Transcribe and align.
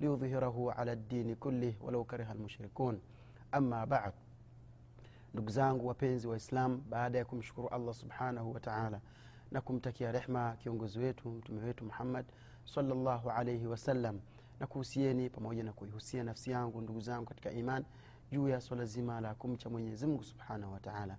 Liyudhhirahu 0.00 0.70
ala 0.70 0.96
ddini 0.96 1.36
kullih 1.36 1.74
walau 1.84 2.04
kariha 2.04 2.34
lmushrikun 2.34 3.00
ama 3.52 3.86
bad. 3.86 4.12
Ndugu 5.34 5.50
zangu 5.50 5.86
wapenzi 5.86 6.26
wa 6.28 6.36
islam 6.36 6.82
baada 6.90 7.18
ya 7.18 7.24
kumshukuru 7.24 7.68
allah 7.68 7.94
subhanahu 7.94 8.52
wataala 8.52 9.00
na 9.50 9.60
kumtakia 9.60 10.12
rehma 10.12 10.56
kiongozi 10.58 10.98
wetu 10.98 11.28
mtume 11.30 11.62
wetu 11.64 11.84
muhammad 11.84 12.26
salllahu 12.64 13.30
alaihi 13.30 13.66
wasallam 13.66 14.20
na 14.60 14.66
kuhusieni 14.66 15.30
pamoja 15.30 15.62
na 15.62 15.72
kuihusia 15.72 16.24
nafsi 16.24 16.50
yangu 16.50 16.80
ndugu 16.80 17.00
zangu 17.00 17.26
katika 17.26 17.50
iman 17.52 17.84
juu 18.32 18.48
ya 18.48 18.60
swala 18.60 18.84
zima 18.84 19.20
la 19.20 19.34
kumcha 19.34 19.68
mwenyezimngu 19.70 20.24
subhanahu 20.24 20.72
wataala 20.72 21.16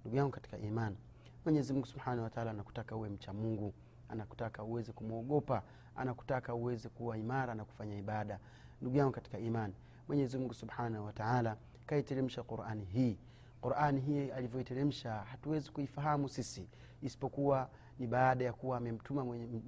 ndugu 0.00 0.16
yangu 0.16 0.30
katika 0.30 0.58
iman 0.58 0.96
mwenyezimngu 1.44 1.86
subhanahu 1.86 2.22
wataala 2.22 2.50
anakutaka 2.50 2.96
uwe 2.96 3.08
mcha 3.08 3.32
mungu 3.32 3.74
anakutaka 4.08 4.62
uweze 4.62 4.92
kumwogopa 4.92 5.62
anakutaka 5.96 6.54
uweze 6.54 6.88
kuwa 6.88 7.18
imara 7.18 7.54
na 7.54 7.64
kufanya 7.64 7.98
ibada. 7.98 8.38
Ndugu 8.80 8.96
yangu 8.96 9.12
katika 9.12 9.38
imani 9.38 9.74
mwenyezi 10.08 10.38
mungu 10.38 10.54
subhanahu 10.54 11.04
wataala 11.06 11.56
kaiteremsha 11.86 12.42
qurani 12.42 12.84
hii. 12.84 13.18
Qurani 13.60 14.00
hii 14.00 14.30
alivyoiteremsha 14.30 15.12
hatuwezi 15.14 15.70
kuifahamu 15.70 16.28
sisi 16.28 16.68
isipokuwa 17.02 17.68
ni 17.98 18.06
baada 18.06 18.44
ya 18.44 18.52
kuwa 18.52 18.76
amemtuma 18.76 19.24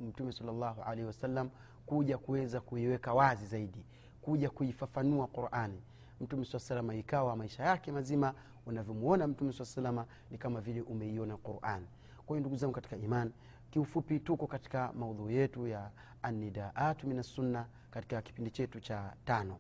mtume 0.09 0.33
salllahu 0.33 0.83
alaihi 0.83 1.05
wasallam 1.07 1.51
kuja 1.87 2.19
kuweza 2.19 2.61
kuiweka 2.61 3.15
wazi 3.15 3.47
zaidi 3.47 3.85
kuja 4.23 4.51
kuifafanua 4.51 5.27
qurani. 5.27 5.83
Mtume 6.21 6.45
saa 6.45 6.59
salama 6.59 6.95
ikawa 6.95 7.37
maisha 7.37 7.63
yake 7.65 7.93
mazima 7.93 8.35
unavyomuona 8.67 9.27
mtume 9.27 9.53
saa 9.53 9.65
salama 9.65 10.07
ni 10.31 10.39
kama 10.39 10.61
vile 10.61 10.81
umeiona 10.83 11.37
qurani. 11.37 11.87
Kwa 12.27 12.37
hiyo 12.37 12.41
ndugu 12.41 12.57
zangu 12.57 12.73
katika 12.75 12.97
imani 12.97 13.33
kiufupi 13.81 14.21
tuko 14.21 14.47
katika 14.47 14.93
maudhui 14.93 15.35
yetu 15.35 15.67
ya 15.67 15.91
anidaatu 16.23 17.07
min 17.07 17.19
assunna 17.19 17.67
katika 17.91 18.23
kipindi 18.23 18.51
chetu 18.51 18.81
cha 18.81 19.13
tano. 19.25 19.59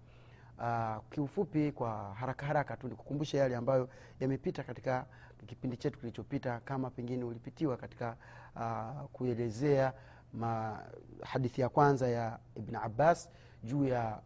Uh, 0.58 1.04
kiufupi 1.10 1.72
kwa 1.72 2.14
haraka 2.14 2.46
haraka 2.46 2.76
tu 2.76 2.88
nikukumbusha 2.88 3.38
yale 3.38 3.56
ambayo 3.56 3.88
yamepita 4.20 4.62
katika 4.62 5.06
kipindi 5.46 5.76
chetu 5.76 5.98
kilichopita 5.98 6.60
kama 6.60 6.90
pengine 6.90 7.24
ulipitiwa 7.24 7.76
katika 7.76 8.16
uh, 8.56 9.02
kuelezea 9.12 9.92
ma, 10.32 10.82
hadithi 11.22 11.60
ya 11.60 11.68
kwanza 11.68 12.08
ya 12.08 12.38
ibn 12.54 12.76
abbas 12.76 13.30
juu 13.64 13.84
ya 13.84 14.20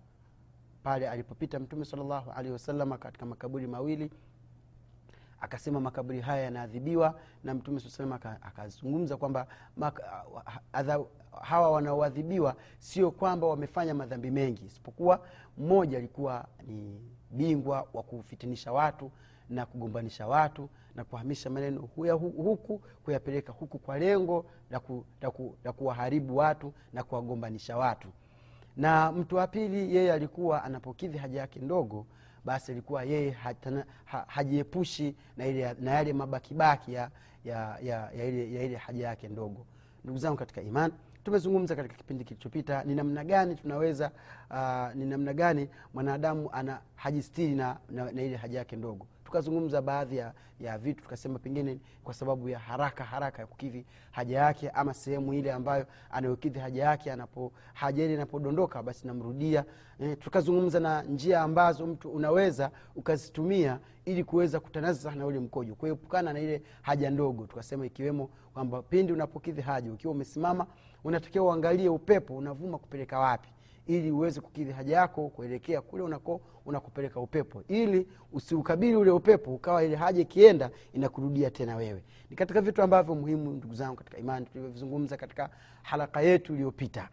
pale 0.83 1.09
alipopita 1.09 1.59
mtume 1.61 1.85
salllahu 1.85 2.31
alehi 2.31 2.53
wasalama 2.53 2.99
katika 2.99 3.27
makaburi 3.27 3.67
mawili 3.67 4.11
akasema 5.41 5.81
makaburi 5.81 6.21
haya 6.21 6.43
yanaadhibiwa 6.43 7.21
na 7.45 7.55
mtume 7.55 7.81
saa 7.81 7.89
salam 7.91 8.13
akazungumza 8.43 9.17
kwamba 9.17 9.47
hawa 11.43 11.71
wanaoadhibiwa 11.71 12.57
sio 12.79 13.11
kwamba 13.11 13.47
wamefanya 13.47 13.95
madhambi 13.95 14.31
mengi 14.31 14.65
isipokuwa 14.65 15.21
mmoja 15.59 15.99
alikuwa 15.99 16.45
ni 16.67 17.01
bingwa 17.31 17.89
wa 17.95 18.03
kufitinisha 18.03 18.73
watu 18.73 19.11
na 19.51 19.67
kugombanisha 19.67 20.27
watu 20.27 20.69
na 20.95 21.05
kuhamisha 21.05 21.51
maneno 21.51 21.81
huya 21.97 22.13
huku 22.15 22.79
kuyapeleka 23.05 23.53
huku 23.53 23.79
kwa 23.79 23.99
lengo 23.99 24.45
la, 24.71 24.81
ku, 24.81 25.05
la, 25.21 25.31
ku, 25.31 25.57
la 25.65 25.73
kuwaharibu 25.73 26.37
watu 26.37 26.73
na 26.93 27.03
kuwagombanisha 27.03 27.77
watu. 27.77 28.09
Na 28.77 29.13
mtu 29.13 29.37
wa 29.37 29.47
pili 29.47 29.97
yeye 29.97 30.13
alikuwa 30.13 30.65
anapokidhi 30.65 31.19
haja 31.19 31.41
yake 31.41 31.61
ndogo 31.61 32.07
basi 32.45 32.73
alikuwa 32.73 33.05
yeye 33.05 33.37
hajiepushi 34.27 35.17
na, 35.37 35.75
na 35.81 35.91
yale 35.91 36.13
mabakibaki 36.13 36.93
ya, 36.93 37.11
ya, 37.45 37.79
ya, 37.83 38.11
ya, 38.13 38.25
ile, 38.25 38.77
haja 38.77 39.07
yake 39.09 39.29
ndogo. 39.29 39.67
Ndugu 40.05 40.19
zangu 40.19 40.37
katika 40.37 40.61
iman 40.63 40.93
tumezungumza 41.25 41.77
katika 41.77 41.95
kipindi 41.95 42.25
kilichopita 42.25 42.85
ni 42.85 42.95
namna 42.95 43.25
gani 43.25 43.55
tunaweza 43.57 44.11
uh, 44.51 44.95
ni 44.95 45.07
namna 45.07 45.35
gani 45.35 45.69
mwanadamu 45.95 46.51
ana 46.53 46.81
hajistiri 46.95 47.55
na, 47.55 47.77
na, 47.91 48.13
na 48.13 48.23
ile 48.23 48.37
haja 48.37 48.59
yake 48.59 48.77
ndogo. 48.77 49.07
Tukazungumza 49.25 49.83
baadhi 49.83 50.17
ya, 50.17 50.33
ya 50.61 50.79
vitu 50.79 51.03
tukasema 51.03 51.39
pengine 51.39 51.79
kwa 52.05 52.15
sababu 52.15 52.49
ya 52.49 52.59
haraka 52.59 53.05
haraka 53.05 53.43
ya 53.43 53.47
kukidhi 53.47 53.87
haja 54.11 54.39
yake 54.39 54.71
ama 54.71 54.95
sehemu 54.95 55.35
ile 55.35 55.53
ambayo 55.53 55.87
anayokidhi 56.11 56.59
haja 56.59 56.85
yake 56.85 57.13
anapo 57.13 57.53
haja 57.75 58.05
ile 58.05 58.15
inapodondoka 58.15 58.83
basi 58.83 59.07
namrudia. 59.07 59.65
E, 60.01 60.17
tukazungumza 60.17 60.81
na 60.81 61.03
njia 61.03 61.41
ambazo 61.43 61.87
mtu 61.87 62.11
unaweza 62.11 62.71
ukazitumia 62.97 63.79
ili 64.05 64.25
kuweza 64.25 64.61
kutanazah 64.61 65.17
na 65.17 65.27
ule 65.27 65.39
mkojo 65.39 65.75
kuepukana 65.75 66.33
na 66.33 66.41
ile 66.41 66.63
haja 66.83 67.11
ndogo. 67.11 67.47
Tukasema 67.47 67.87
ikiwemo 67.87 68.31
kwamba 68.55 68.83
pindi 68.83 69.13
unapokidhi 69.13 69.61
haja 69.63 69.93
ukiwa 69.93 70.13
umesimama 70.15 70.67
unatakiwa 71.05 71.45
uangalie 71.45 71.89
upepo 71.89 72.37
unavuma 72.37 72.79
kupeleka 72.79 73.19
wapi 73.19 73.49
ili 73.87 74.11
uweze 74.11 74.41
kukidhi 74.41 74.73
haja 74.73 74.97
yako 74.97 75.29
kuelekea 75.29 75.81
kule 75.81 76.03
unako 76.03 76.41
unakupeleka 76.67 77.21
upepo. 77.21 77.63
Ili 77.69 78.09
usiukabili 78.33 78.97
ule 78.97 79.11
upepo 79.11 79.55
ukawa 79.55 79.85
ile 79.85 79.97
haja 79.97 80.21
ikienda 80.23 80.71
inakurudia 80.93 81.51
tena 81.51 81.77
wewe. 81.77 82.05
Ni 82.31 82.37
katika 82.37 82.61
vitu 82.61 82.83
ambavyo 82.83 83.15
muhimu 83.15 83.51
ndugu 83.53 83.75
zangu 83.75 83.97
katika 83.97 84.19
imani 84.19 84.47
tulivyovizungumza 84.47 85.17
katika 85.17 85.51
halaka 85.83 86.21
yetu 86.21 86.53
iliyopita. 86.53 87.09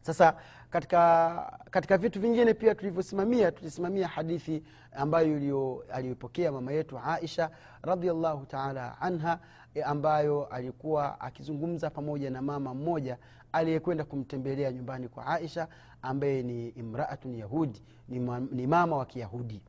Sasa 0.00 0.36
katika 0.70 1.58
katika 1.70 1.98
vitu 1.98 2.20
vingine 2.20 2.54
pia 2.54 2.74
tulivyosimamia 2.74 3.52
tulisimamia 3.52 4.08
hadithi 4.08 4.62
ambayo 4.92 5.84
aliyopokea 5.92 6.52
mama 6.52 6.72
yetu 6.72 6.98
aisha 6.98 7.50
radiallahu 7.82 8.46
taala 8.46 9.00
anha 9.00 9.38
ambayo 9.84 10.44
alikuwa 10.46 11.20
akizungumza 11.20 11.90
pamoja 11.90 12.30
na 12.30 12.42
mama 12.42 12.74
mmoja 12.74 13.18
aliyekwenda 13.52 14.04
kumtembelea 14.04 14.72
nyumbani 14.72 15.08
kwa 15.08 15.26
aisha 15.26 15.68
ambaye 16.02 16.42
ni 16.42 16.68
imraatun 16.68 17.34
yahudi 17.34 17.82
ni, 18.08 18.18
ni 18.50 18.66
mama 18.66 18.96
wa 18.96 19.06
kiyahudi. 19.06 19.60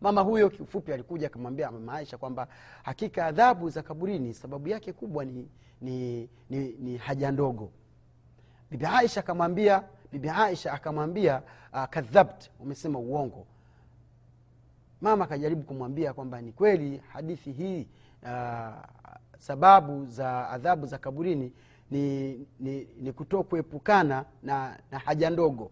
Mama 0.00 0.20
huyo 0.20 0.50
kiufupi 0.50 0.92
alikuja 0.92 1.26
akamwambia 1.26 1.70
mama 1.70 1.92
aisha 1.92 2.18
kwamba 2.18 2.48
hakika 2.82 3.26
adhabu 3.26 3.70
za 3.70 3.82
kaburini 3.82 4.34
sababu 4.34 4.68
yake 4.68 4.92
kubwa 4.92 5.24
ni, 5.24 5.48
ni, 5.80 6.28
ni, 6.50 6.68
ni 6.68 6.96
haja 6.96 7.30
ndogo. 7.30 7.70
Bibi 8.70 8.86
aisha 8.86 9.20
akamwambia 9.20 9.82
bibi 10.12 10.28
aisha 10.28 10.72
akamwambia 10.72 11.42
uh, 11.72 11.84
kadhabt 11.84 12.50
umesema 12.60 12.98
uongo. 12.98 13.46
Mama 15.00 15.24
akajaribu 15.24 15.62
kumwambia 15.62 16.12
kwamba 16.12 16.40
ni 16.40 16.52
kweli 16.52 17.02
hadithi 17.12 17.52
hii 17.52 17.88
uh, 18.24 18.84
sababu 19.38 20.06
za 20.06 20.48
adhabu 20.50 20.86
za 20.86 20.98
kaburini 20.98 21.52
ni, 21.90 22.32
ni, 22.60 22.88
ni 23.00 23.12
kuto 23.12 23.42
kuepukana 23.42 24.24
na, 24.42 24.78
na 24.90 24.98
haja 24.98 25.30
ndogo. 25.30 25.70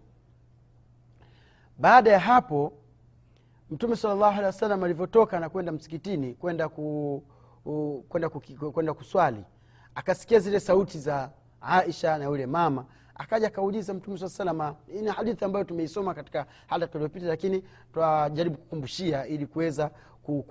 Baada 1.79 2.11
ya 2.13 2.19
hapo 2.21 2.73
mtume 3.71 3.97
salllahu 3.97 4.25
alehi 4.33 4.45
wa 4.45 4.53
sallam 4.53 4.85
alivyotoka 4.85 5.41
na 5.41 5.49
kwenda 5.49 5.73
msikitini 5.73 6.35
kwenda 6.35 6.69
ku, 6.69 7.23
kwenda 8.09 8.29
kwenda 8.73 8.95
kuswali 8.95 9.45
akasikia 9.95 10.39
zile 10.39 10.61
sauti 10.61 10.99
za 10.99 11.31
aisha 11.61 12.19
na 12.19 12.25
yule 12.25 12.47
mama 12.47 12.85
akaja 13.15 13.47
akauliza 13.47 13.95
mtume 13.95 14.19
saa 14.19 14.29
salama 14.29 14.75
ni 15.03 15.09
hadithi 15.09 15.45
ambayo 15.45 15.65
tumeisoma 15.65 16.15
katika 16.15 16.47
halaka 16.67 16.93
iliyopita 16.95 17.27
lakini 17.27 17.65
twajaribu 17.95 18.57
kukumbushia 18.57 19.27
ili 19.27 19.47
kuweza 19.47 19.91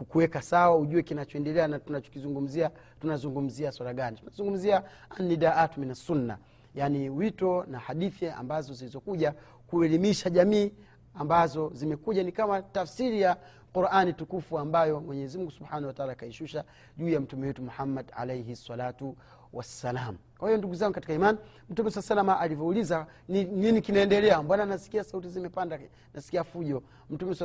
kuweka 0.09 0.41
sawa 0.41 0.77
ujue 0.77 1.03
kinachoendelea 1.03 1.67
na 1.67 1.79
tunachokizungumzia 1.79 2.71
tunazungumzia 3.01 3.71
swala 3.71 3.93
gani. 3.93 4.17
Tunazungumzia 4.17 4.83
nidaatu 5.19 5.79
min 5.79 5.91
assunna 5.91 6.37
yaani 6.75 7.09
wito 7.09 7.63
na 7.67 7.79
hadithi 7.79 8.27
ambazo 8.27 8.73
zilizokuja 8.73 9.33
kuelimisha 9.67 10.29
jamii 10.29 10.71
ambazo 11.15 11.71
zimekuja 11.73 12.23
ni 12.23 12.31
kama 12.31 12.61
tafsiri 12.61 13.21
ya 13.21 13.37
qurani 13.73 14.13
tukufu 14.13 14.59
ambayo 14.59 14.99
mwenyezimungu 14.99 15.51
subhanahu 15.51 15.87
wataala 15.87 16.11
akaishusha 16.11 16.63
juu 16.97 17.09
ya 17.09 17.19
mtume 17.19 17.47
wetu 17.47 17.61
muhammad 17.63 18.05
alaihi 18.15 18.55
salatu 18.55 19.15
wassalam. 19.53 20.17
Kwa 20.37 20.47
hiyo 20.49 20.57
ndugu 20.57 20.75
zangu 20.75 20.93
katika 20.93 21.13
imani 21.13 21.37
mtume 21.69 21.91
saa 21.91 22.01
salama 22.01 22.39
alivyouliza 22.39 23.07
ni, 23.27 23.43
nini 23.43 23.81
kinaendelea? 23.81 24.41
Mbwana 24.43 24.65
nasikia 24.65 25.03
sauti 25.03 25.29
zimepanda 25.29 25.79
nasikia 26.13 26.43
fujo? 26.43 26.83
Mtume 27.09 27.35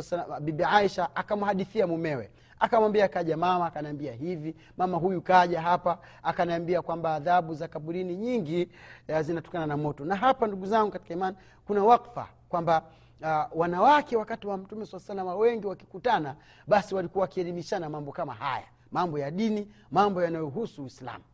bibi 0.40 0.64
aisha 0.64 1.16
akamhadithia 1.16 1.86
mumewe. 1.86 2.30
Akamwambia 2.58 3.08
kaja 3.08 3.36
mama 3.36 3.66
akanaambia 3.66 4.12
hivi 4.12 4.54
mama 4.76 4.96
huyu 4.96 5.22
kaja 5.22 5.60
hapa 5.62 5.98
akanaambia 6.22 6.82
kwamba 6.82 7.14
adhabu 7.14 7.54
za 7.54 7.68
kaburini 7.68 8.16
nyingi 8.16 8.68
uh, 9.08 9.20
zinatokana 9.20 9.66
na 9.66 9.76
moto. 9.76 10.04
Na 10.04 10.16
hapa 10.16 10.46
ndugu 10.46 10.66
zangu 10.66 10.90
katika 10.90 11.14
imani 11.14 11.36
kuna 11.66 11.84
wakfa 11.84 12.28
kwamba 12.48 12.82
uh, 13.22 13.44
wanawake 13.60 14.16
wakati 14.16 14.46
wa 14.46 14.56
mtume 14.56 14.86
saa 14.86 14.98
salama 15.00 15.34
wengi 15.36 15.66
wakikutana 15.66 16.36
basi 16.66 16.94
walikuwa 16.94 17.22
wakielimishana 17.22 17.88
mambo 17.90 18.12
kama 18.12 18.34
haya. 18.34 18.66
Mambo 18.92 19.18
ya 19.18 19.30
dini 19.30 19.68
mambo 19.90 20.22
yanayohusu 20.22 20.82
uislamu 20.84 21.24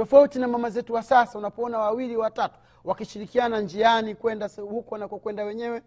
tofauti 0.00 0.38
na 0.38 0.48
mama 0.48 0.70
zetu 0.70 0.94
wa 0.94 1.02
sasa 1.02 1.38
unapoona 1.38 1.78
wawili 1.78 2.16
watatu 2.16 2.58
wakishirikiana 2.84 3.60
njiani 3.60 4.14
kwenda 4.14 4.48
huko 4.56 4.94
wanakokwenda 4.94 5.44
wenyewe 5.44 5.82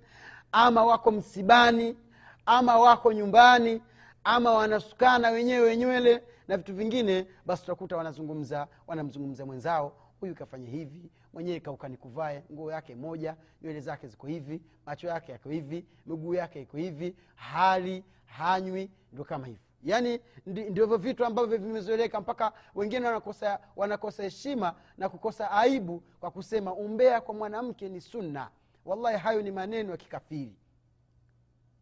ama 0.51 0.85
wako 0.85 1.11
msibani 1.11 1.97
ama 2.45 2.77
wako 2.77 3.13
nyumbani 3.13 3.81
ama 4.23 4.51
wanasukana 4.53 5.29
wenyewe 5.29 5.77
nywele 5.77 6.23
na 6.47 6.57
vitu 6.57 6.73
vingine 6.75 7.27
basi 7.45 7.63
utakuta 7.63 7.97
wanazungumza 7.97 8.67
wanamzungumza 8.87 9.45
mwenzao 9.45 9.95
huyu 10.19 10.35
kafanya 10.35 10.69
hivi 10.69 11.11
mwenyewe 11.33 11.59
kaukanikuvae 11.59 12.43
nguo 12.51 12.71
yake 12.71 12.95
moja 12.95 13.35
nywele 13.61 13.79
zake 13.79 14.07
ziko 14.07 14.27
hivi 14.27 14.61
macho 14.85 15.07
yake 15.07 15.31
yako 15.31 15.49
hivi 15.49 15.85
miguu 16.05 16.33
yake 16.33 16.61
iko 16.61 16.77
hivi 16.77 17.15
hali 17.35 18.03
hanywi 18.25 18.89
ndio 19.11 19.25
kama 19.25 19.47
hivi 19.47 19.59
yaani 19.83 20.19
ndivyo 20.45 20.97
vitu 20.97 21.25
ambavyo 21.25 21.57
vimezoeleka 21.57 22.21
mpaka 22.21 22.51
wengine 22.75 23.05
wanakosa 23.05 23.59
wanakosa 23.75 24.23
heshima 24.23 24.75
na 24.97 25.09
kukosa 25.09 25.51
aibu 25.51 26.03
kwa 26.19 26.31
kusema 26.31 26.73
umbea 26.73 27.21
kwa 27.21 27.33
mwanamke 27.35 27.89
ni 27.89 28.01
sunna. 28.01 28.49
Wallahi 28.85 29.17
hayo 29.17 29.41
ni 29.41 29.51
maneno 29.51 29.91
ya 29.91 29.97
kikafiri. 29.97 30.55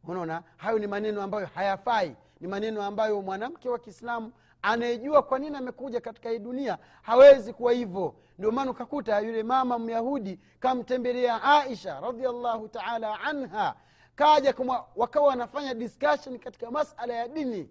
Unaona? 0.03 0.43
Hayo 0.57 0.79
ni 0.79 0.87
maneno 0.87 1.21
ambayo 1.21 1.45
hayafai. 1.45 2.15
Ni 2.39 2.47
maneno 2.47 2.83
ambayo 2.83 3.21
mwanamke 3.21 3.69
wa 3.69 3.79
kiislamu 3.79 4.31
anayejua 4.61 5.23
kwa 5.23 5.39
nini 5.39 5.57
amekuja 5.57 6.01
katika 6.01 6.29
hii 6.29 6.39
dunia 6.39 6.77
hawezi 7.01 7.53
kuwa 7.53 7.71
hivyo. 7.71 8.15
Ndio 8.37 8.51
maana 8.51 8.71
ukakuta 8.71 9.19
yule 9.19 9.43
mama 9.43 9.79
myahudi 9.79 10.39
kamtembelea 10.59 11.43
aisha 11.43 11.99
radiallahu 11.99 12.67
taala 12.67 13.19
anha 13.21 13.75
kaja 14.15 14.53
wakawa 14.95 15.27
wanafanya 15.27 15.73
discussion 15.73 16.39
katika 16.39 16.71
masala 16.71 17.13
ya 17.13 17.27
dini 17.27 17.69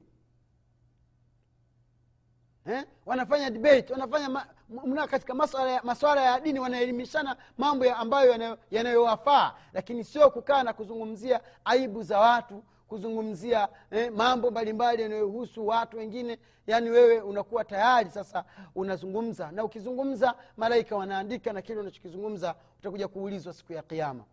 eh? 2.66 2.84
wanafanya 3.06 3.50
debate 3.50 3.92
wanafanya 3.92 4.28
ma, 4.28 5.06
katika 5.06 5.34
maswala 5.34 5.70
ya, 5.70 5.82
maswala 5.82 6.22
ya 6.22 6.40
dini 6.40 6.60
wanaelimishana 6.60 7.36
mambo 7.58 7.86
ya 7.86 7.96
ambayo 7.96 8.56
yanayowafaa. 8.70 9.54
Lakini 9.72 10.04
sio 10.04 10.30
kukaa 10.30 10.62
na 10.62 10.72
kuzungumzia 10.72 11.40
aibu 11.64 12.02
za 12.02 12.18
watu 12.20 12.64
kuzungumzia 12.88 13.68
eh, 13.90 14.12
mambo 14.12 14.50
mbalimbali 14.50 15.02
yanayohusu 15.02 15.66
watu 15.66 15.96
wengine. 15.96 16.38
Yaani 16.66 16.90
wewe 16.90 17.20
unakuwa 17.20 17.64
tayari 17.64 18.10
sasa 18.10 18.44
unazungumza. 18.74 19.50
Na 19.52 19.64
ukizungumza 19.64 20.34
malaika 20.56 20.96
wanaandika 20.96 21.52
na 21.52 21.62
kile 21.62 21.80
unachokizungumza 21.80 22.54
utakuja 22.78 23.08
kuulizwa 23.08 23.52
siku 23.52 23.72
ya 23.72 23.82
kiama 23.82 24.24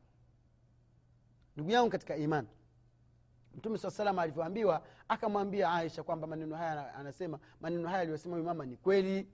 ndugu 1.56 1.72
yangu 1.72 1.90
katika 1.90 2.16
imani 2.16 2.48
mtume 3.58 3.78
saa 3.78 3.92
salama 3.92 4.22
alivyoambiwa 4.22 4.84
akamwambia 5.08 5.72
aisha 5.74 6.04
kwamba 6.04 6.28
maneno 6.28 6.56
haya 6.56 6.96
anasema 6.96 7.40
maneno 7.62 7.88
haya 7.90 8.02
aliyosema 8.02 8.36
huyu 8.36 8.46
mama 8.46 8.66
ni 8.66 8.78
kweli. 8.78 9.28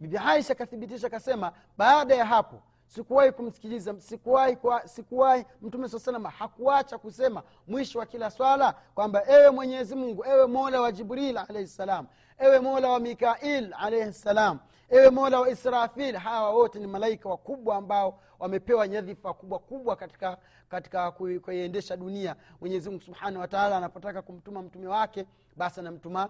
Bibi 0.00 0.16
aisha 0.18 0.52
akathibitisha 0.52 1.06
akasema 1.06 1.52
baada 1.78 2.14
ya 2.14 2.24
hapo 2.24 2.62
sikuwahi 2.90 3.32
kumsikiliza 3.32 4.00
sikuwahi 4.00 4.56
sikuwahi. 4.84 5.44
Mtume 5.62 5.88
saa 5.88 5.98
salama 5.98 6.30
hakuacha 6.30 6.98
kusema 6.98 7.42
mwisho 7.68 7.98
wa 7.98 8.06
kila 8.06 8.30
swala 8.30 8.72
kwamba 8.94 9.22
ewe 9.28 9.50
mwenyezi 9.50 9.94
mungu 9.94 10.24
ewe 10.26 10.46
mola 10.46 10.80
wa 10.80 10.92
jibril 10.92 11.38
alaihi 11.38 11.68
ssalam 11.68 12.06
ewe 12.38 12.60
mola 12.60 12.88
wa 12.88 13.00
mikail 13.00 13.74
alaihi 13.78 14.12
ssalam 14.12 14.58
ewe 14.88 15.10
mola 15.10 15.40
wa 15.40 15.50
israfil. 15.50 16.16
Hawa 16.16 16.50
wote 16.50 16.78
ni 16.78 16.86
malaika 16.86 17.28
wakubwa 17.28 17.76
ambao 17.76 18.20
wamepewa 18.38 18.88
nyadhifa 18.88 19.34
kubwa 19.34 19.58
kubwa 19.58 19.96
katika 19.96 20.36
katika 20.68 21.10
kuiendesha 21.10 21.96
dunia. 21.96 22.36
Mwenyezi 22.60 22.90
mungu 22.90 23.02
subhanahu 23.02 23.40
wataala 23.40 23.76
anapotaka 23.76 24.22
kumtuma 24.22 24.62
mtume 24.62 24.86
wake 24.88 25.26
basi 25.56 25.80
anamtuma 25.80 26.28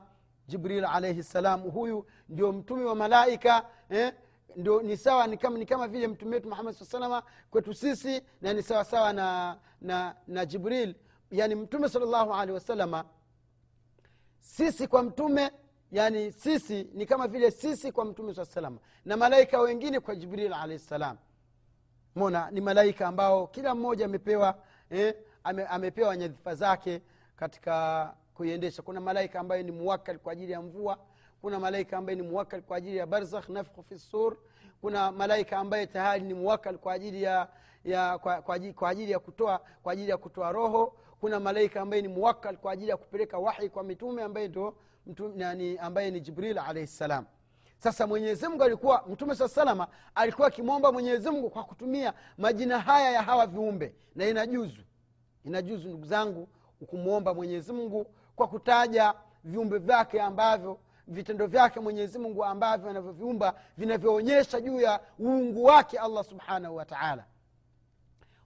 jibril 0.48 0.84
alaihi 0.84 1.22
ssalam 1.22 1.60
huyu 1.62 2.06
ndio 2.28 2.52
mtume 2.52 2.84
wa 2.84 2.94
malaika 2.94 3.64
eh? 3.90 4.12
Ndio 4.56 4.82
ni 4.82 4.96
sawa 4.96 5.26
ni 5.26 5.36
kama, 5.36 5.58
ni 5.58 5.66
kama 5.66 5.88
vile 5.88 6.08
mtume 6.08 6.34
wetu 6.36 6.48
muhammad 6.48 6.74
saa 6.74 6.84
salama 6.84 7.22
kwetu 7.50 7.74
sisi 7.74 8.22
na 8.40 8.52
ni 8.52 8.62
sawa 8.62 8.84
sawa 8.84 9.12
na, 9.12 9.56
na, 9.80 10.16
na 10.26 10.46
jibril. 10.46 10.94
Yani 11.30 11.54
mtume 11.54 11.88
salllahu 11.88 12.34
alehi 12.34 12.52
wasalama 12.54 13.04
sisi 14.40 14.88
kwa 14.88 15.02
mtume 15.02 15.50
yani 15.92 16.32
sisi 16.32 16.84
ni 16.94 17.06
kama 17.06 17.28
vile 17.28 17.50
sisi 17.50 17.92
kwa 17.92 18.04
mtume 18.04 18.34
saa 18.34 18.44
salama 18.44 18.78
na 19.04 19.16
malaika 19.16 19.60
wengine 19.60 20.00
kwa 20.00 20.16
jibril 20.16 20.52
alahi 20.52 20.78
ssalam 20.78 21.16
mona 22.14 22.50
ni 22.50 22.60
malaika 22.60 23.08
ambao 23.08 23.46
kila 23.46 23.74
mmoja 23.74 24.04
amepewa 24.04 24.58
eh, 24.90 25.14
ame, 25.44 25.64
amepewa 25.66 26.16
nyadhifa 26.16 26.54
zake 26.54 27.02
katika 27.36 28.14
kuiendesha. 28.34 28.82
Kuna 28.82 29.00
malaika 29.00 29.40
ambaye 29.40 29.62
ni 29.62 29.72
muwakal 29.72 30.18
kwa 30.18 30.32
ajili 30.32 30.52
ya 30.52 30.62
mvua 30.62 30.98
kuna 31.40 31.60
malaika 31.60 31.98
ambaye 31.98 32.16
ni 32.16 32.22
muwakal 32.22 32.62
kwa 32.62 32.76
ajili 32.76 32.96
ya 32.96 33.06
barzakh 33.06 33.48
nafkhu 33.48 33.82
fi 33.82 33.98
sur. 33.98 34.36
Kuna 34.80 35.12
malaika 35.12 35.58
ambaye 35.58 35.86
tayari 35.86 36.22
ni 36.24 36.34
muwakal 36.34 36.78
kwa 36.78 36.92
ajili 36.92 37.22
ya, 37.22 37.48
ya 37.84 38.18
kwa, 38.18 38.42
kwa, 38.42 38.54
ajili, 38.54 38.72
kwa 38.72 38.88
ajili 38.90 39.12
ya 39.12 39.18
kutoa 39.18 39.60
kwa 39.82 39.92
ajili 39.92 40.10
ya 40.10 40.16
kutoa 40.16 40.52
roho. 40.52 40.96
Kuna 41.20 41.40
malaika 41.40 41.80
ambaye 41.80 42.02
ni 42.02 42.08
muwakal 42.08 42.56
kwa 42.56 42.72
ajili 42.72 42.90
ya 42.90 42.96
kupeleka 42.96 43.38
wahi 43.38 43.68
kwa 43.68 43.82
mitume 43.82 44.22
ambaye 44.22 44.48
ndo 44.48 44.74
yani, 45.36 45.78
ambaye 45.78 46.10
ni 46.10 46.20
jibril 46.20 46.58
alaihi 46.58 46.86
ssalam 46.86 47.24
sasa 47.78 48.06
mwenyezimngu 48.06 48.62
alikuwa 48.64 49.04
mtume 49.08 49.34
saa 49.34 49.48
salama 49.48 49.88
alikuwa 50.14 50.48
akimwomba 50.48 50.92
mwenyezimngu 50.92 51.50
kwa 51.50 51.64
kutumia 51.64 52.12
majina 52.38 52.80
haya 52.80 53.10
ya 53.10 53.22
hawa 53.22 53.46
viumbe. 53.46 53.94
Na 54.14 54.26
inajuzu 54.26 54.82
inajuzu 55.44 55.88
ndugu 55.88 56.04
zangu 56.06 56.48
kumwomba 56.86 57.34
mwenyezimngu 57.34 58.06
kwa 58.36 58.48
kutaja 58.48 59.14
viumbe 59.44 59.78
vyake 59.78 60.22
ambavyo 60.22 60.78
vitendo 61.10 61.46
vyake 61.46 61.80
mwenyezi 61.80 62.18
mungu 62.18 62.44
ambavyo 62.44 62.90
anavyoviumba 62.90 63.54
vinavyoonyesha 63.76 64.60
juu 64.60 64.80
ya 64.80 65.00
uungu 65.20 65.64
wake 65.64 65.98
allah 65.98 66.24
subhanahu 66.24 66.76
wa 66.76 66.84
taala. 66.84 67.24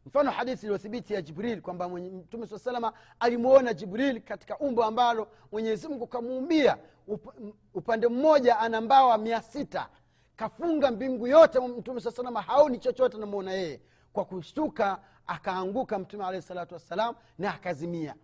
Mfano 0.07 0.31
hadithi 0.31 0.67
iliyothibiti 0.67 1.15
ya 1.15 1.23
jibril 1.23 1.61
kwamba 1.61 1.89
mtume 1.89 2.47
saa 2.47 2.59
salama 2.59 2.93
alimwona 3.21 3.75
jibril 3.75 4.21
katika 4.21 4.59
umbo 4.59 4.85
ambalo 4.85 5.29
mwenyezi 5.53 5.89
mungu 5.89 6.07
kamuumbia. 6.07 6.79
Up, 7.07 7.27
upande 7.75 8.09
mmoja 8.09 8.59
ana 8.59 8.81
mbawa 8.81 9.19
mia 9.19 9.43
sita 9.43 9.89
kafunga 10.37 10.91
mbingu 10.91 11.27
yote 11.27 11.61
mtume 11.61 12.01
saa 12.01 12.11
salama 12.11 12.43
haoni 12.43 12.79
chochote 12.79 13.17
anamwona 13.17 13.53
yeye. 13.53 13.81
Kwa 14.13 14.25
kushtuka 14.25 15.01
akaanguka 15.27 15.99
mtume 15.99 16.25
alehi 16.25 16.43
salatu 16.43 16.75
wassalam 16.75 17.15
na 17.39 17.55
akazimia 17.55 18.15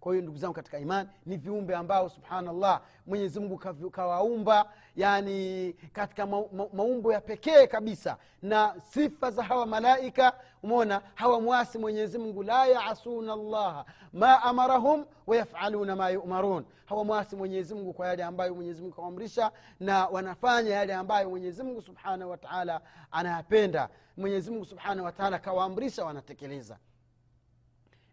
kwa 0.00 0.12
hiyo 0.12 0.22
ndugu 0.22 0.38
zangu 0.38 0.54
katika 0.54 0.78
imani 0.78 1.08
ni 1.26 1.36
viumbe 1.36 1.76
ambao 1.76 2.08
subhanallah 2.08 2.80
mwenyezi 3.06 3.40
mungu 3.40 3.58
kawaumba 3.90 4.72
yani 4.96 5.72
katika 5.92 6.26
ma, 6.26 6.42
ma, 6.52 6.66
maumbo 6.72 7.12
ya 7.12 7.20
pekee 7.20 7.66
kabisa. 7.66 8.16
Na 8.42 8.74
sifa 8.90 9.30
za 9.30 9.42
hawa 9.42 9.66
malaika 9.66 10.32
umeona 10.62 11.02
hawamwasi 11.14 11.78
mwenyezi 11.78 12.18
mungu 12.18 12.42
la 12.42 12.66
yaasuna 12.66 13.36
llaha 13.36 13.84
ma 14.12 14.42
amarahum 14.42 15.04
wayafaluna 15.26 15.96
ma 15.96 16.10
yumarun. 16.10 16.64
Hawamwasi 16.86 17.36
mwenyezi 17.36 17.74
mungu 17.74 17.92
kwa 17.92 18.08
yale 18.08 18.24
ambayo 18.24 18.54
mwenyezi 18.54 18.82
mungu 18.82 18.94
kawaamrisha 18.96 19.52
na 19.80 20.06
wanafanya 20.06 20.70
yale 20.70 20.94
ambayo 20.94 21.30
mwenyezi 21.30 21.62
mungu 21.62 21.82
subhanahu 21.82 22.30
wataala 22.30 22.80
anayapenda. 23.10 23.88
Mwenyezi 24.16 24.50
mungu 24.50 24.64
subhanahu 24.64 25.04
wataala 25.04 25.38
kawaamrisha 25.38 26.04
wanatekeleza. 26.04 26.78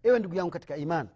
Ewe 0.04 0.20
ndugu 0.20 0.36
yangu 0.36 0.52
katika 0.52 0.78
imani 0.78 1.10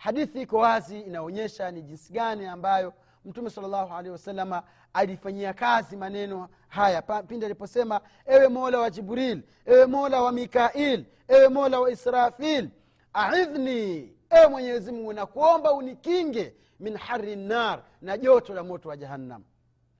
hadithi 0.00 0.42
iko 0.42 0.56
wazi 0.58 1.00
inaonyesha 1.00 1.70
ni 1.70 1.82
jinsi 1.82 2.12
gani 2.12 2.46
ambayo 2.46 2.92
mtume 3.24 3.50
salllahu 3.50 3.94
alehi 3.94 4.10
wasalama 4.12 4.62
alifanyia 4.92 5.52
kazi 5.54 5.96
maneno 5.96 6.48
haya. 6.68 7.02
Pindi 7.02 7.46
aliposema 7.46 8.00
ewe 8.26 8.48
mola 8.48 8.78
wa 8.78 8.90
jibril 8.90 9.42
ewe 9.66 9.86
mola 9.86 10.22
wa 10.22 10.32
mikail 10.32 11.04
ewe 11.28 11.48
mola 11.48 11.80
wa 11.80 11.90
israfil 11.90 12.68
aidhni 13.12 14.12
ewe 14.30 14.46
mwenyezimungu 14.48 15.12
nakuomba 15.12 15.72
unikinge 15.72 16.54
min 16.80 16.96
hari 16.96 17.36
nar 17.36 17.82
na 18.02 18.18
joto 18.18 18.54
la 18.54 18.62
moto 18.62 18.88
wa 18.88 18.96
jahannam. 18.96 19.44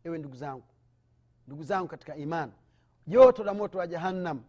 Ewe 0.05 0.19
ndugu 0.19 0.37
zangu 0.37 0.65
ndugu 1.47 1.63
zangu 1.63 1.89
katika 1.89 2.17
iman 2.17 2.53
joto 3.07 3.45
la 3.45 3.55
moto 3.55 3.79
wa 3.79 3.87
jahannam. 3.87 4.43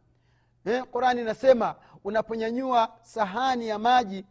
Eh, 0.65 0.83
qurani 0.83 1.21
inasema 1.21 1.75
unaponyanyua 2.03 2.93
sahani 3.01 3.67
ya 3.67 3.79
maji 3.79 4.25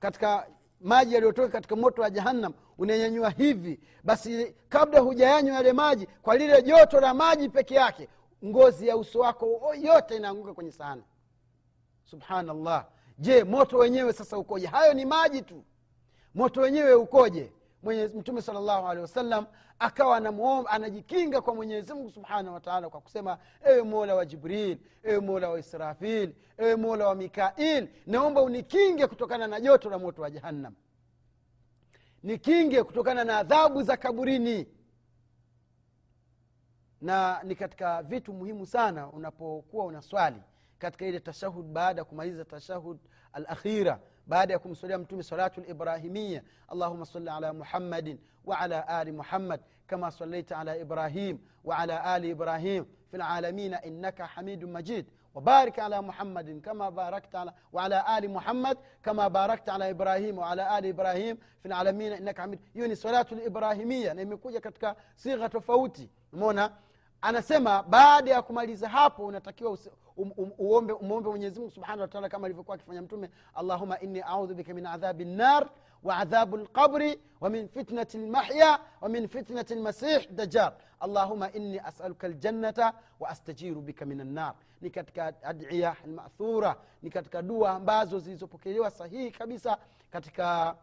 katika 0.00 0.46
maji 0.82 1.14
yaliyotoka 1.14 1.48
katika 1.48 1.76
moto 1.76 2.02
wa 2.02 2.10
jahannam 2.10 2.52
unanyanyua 2.78 3.30
hivi. 3.30 3.80
Basi 4.04 4.54
kabla 4.68 5.00
hujayanywa 5.00 5.54
yale 5.56 5.72
maji 5.72 6.06
kwa 6.22 6.36
lile 6.36 6.62
joto 6.62 7.00
la 7.00 7.14
maji 7.14 7.48
peke 7.48 7.74
yake 7.74 8.08
ngozi 8.44 8.88
ya 8.88 8.96
uso 8.96 9.18
wako 9.18 9.74
yote 9.80 10.16
inaanguka 10.16 10.54
kwenye 10.54 10.72
sahani. 10.72 11.02
Subhanallah. 12.04 12.86
Je 13.18 13.44
moto 13.44 13.78
wenyewe 13.78 14.12
sasa 14.12 14.38
ukoje? 14.38 14.66
Hayo 14.66 14.94
ni 14.94 15.04
maji 15.04 15.42
tu. 15.42 15.64
Moto 16.34 16.60
wenyewe 16.60 16.94
ukoje 16.94 17.52
mwenye 17.82 18.06
mtume 18.06 18.42
salllahu 18.42 18.86
alehi 18.88 19.02
wasallam 19.02 19.46
akawa 19.78 20.16
anamuomba 20.16 20.70
anajikinga 20.70 21.40
kwa 21.40 21.54
mwenyezimngu 21.54 22.10
subhanahu 22.10 22.54
wataala 22.54 22.90
kwa 22.90 23.00
kusema 23.00 23.38
ewe 23.64 23.82
mola 23.82 24.14
wa 24.14 24.26
jibril 24.26 24.78
ewe 25.02 25.20
mola 25.20 25.48
wa 25.48 25.58
israfil 25.58 26.34
ewe 26.58 26.76
mola 26.76 27.06
wa 27.08 27.14
mikail 27.14 27.88
naomba 28.06 28.42
unikinge 28.42 29.06
kutokana 29.06 29.46
na 29.46 29.60
joto 29.60 29.90
la 29.90 29.98
moto 29.98 30.22
wa 30.22 30.30
jahannam. 30.30 30.74
Nikinge 32.22 32.82
kutokana 32.82 33.24
na 33.24 33.38
adhabu 33.38 33.82
za 33.82 33.96
kaburini. 33.96 34.68
Na 37.00 37.40
ni 37.42 37.54
katika 37.56 38.02
vitu 38.02 38.32
muhimu 38.32 38.66
sana 38.66 39.08
unapokuwa 39.10 39.84
unaswali 39.84 40.42
katika 40.78 41.06
ile 41.06 41.20
tashahud 41.20 41.66
baada 41.66 42.00
ya 42.00 42.04
kumaliza 42.04 42.44
tashahud 42.44 42.98
الأخيرة. 43.36 44.00
بعد 44.26 44.50
يكم 44.50 44.74
سلام 44.74 45.04
تومي 45.04 45.22
صلاة 45.22 45.52
إبراهيمية 45.58 46.44
اللهم 46.72 47.04
صل 47.04 47.28
على 47.28 47.52
محمد 47.52 48.18
وعلى 48.44 49.02
آل 49.02 49.16
محمد 49.16 49.60
كما 49.88 50.10
صليت 50.10 50.52
على 50.52 50.82
إبراهيم 50.82 51.46
وعلى 51.64 52.16
آل 52.16 52.30
إبراهيم 52.30 52.86
في 53.10 53.16
العالمين 53.16 53.74
إنك 53.74 54.22
حميد 54.22 54.64
مجيد. 54.64 55.10
وبارك 55.34 55.78
على 55.78 56.00
محمد 56.00 56.60
كما 56.64 56.90
باركت 56.90 57.34
على 57.34 57.52
وعلى 57.72 58.18
آل 58.18 58.30
محمد 58.30 58.78
كما 59.02 59.28
باركت 59.28 59.68
على 59.68 59.90
إبراهيم 59.90 60.38
وعلى 60.38 60.78
آل 60.78 60.86
إبراهيم 60.86 61.38
في 61.60 61.66
العالمين 61.68 62.12
إنك 62.12 62.40
حميد. 62.40 62.60
يوني 62.74 62.94
صلاة 62.94 63.26
الإبراهيمية 63.32 64.12
نمي 64.12 64.36
كوجة 64.36 64.58
كتك 64.58 64.96
صيغة 65.16 65.48
فوتي. 65.48 66.10
مونا 66.32 66.72
أنا 67.24 67.40
سما 67.40 67.80
بعد 67.80 68.28
يكم 68.28 68.58
هابو 68.58 69.30
نتكيو 69.30 69.76
um, 70.16 70.32
um, 70.58 71.22
mwenyezi 71.24 71.58
mungu 71.60 71.70
subhanahu 71.70 72.00
wataala 72.00 72.28
kama 72.28 72.46
alivyokuwa 72.46 72.74
akifanya 72.74 73.02
mtume 73.02 73.30
allahuma 73.54 74.00
inni 74.00 74.20
audhu 74.20 74.54
bika 74.54 74.74
min 74.74 74.86
adhabi 74.86 75.24
nar 75.24 75.70
wa 76.02 76.16
adhabu 76.16 76.56
lqabri 76.56 77.20
wa 77.40 77.50
min 77.50 77.68
fitnati 77.68 78.18
lmahya 78.18 78.78
wa 79.00 79.08
min 79.08 79.28
fitnati 79.28 79.74
lmasih 79.74 80.30
dajar 80.30 80.72
allahuma 81.00 81.52
inni 81.52 81.78
asaluka 81.78 82.28
ljannata 82.28 82.92
wa 83.20 83.28
astajiru 83.28 83.80
bika 83.80 84.06
min 84.06 84.20
annar. 84.20 84.54
Ni 84.80 84.90
katika 84.90 85.42
adiya 85.42 85.96
lmathura 86.06 86.76
ni 87.02 87.10
katika 87.10 87.42
dua 87.42 87.70
ambazo 87.70 88.18
zilizopokelewa 88.18 88.90
sahihi 88.90 89.30
kabisa 89.30 89.78
katika 90.10 90.76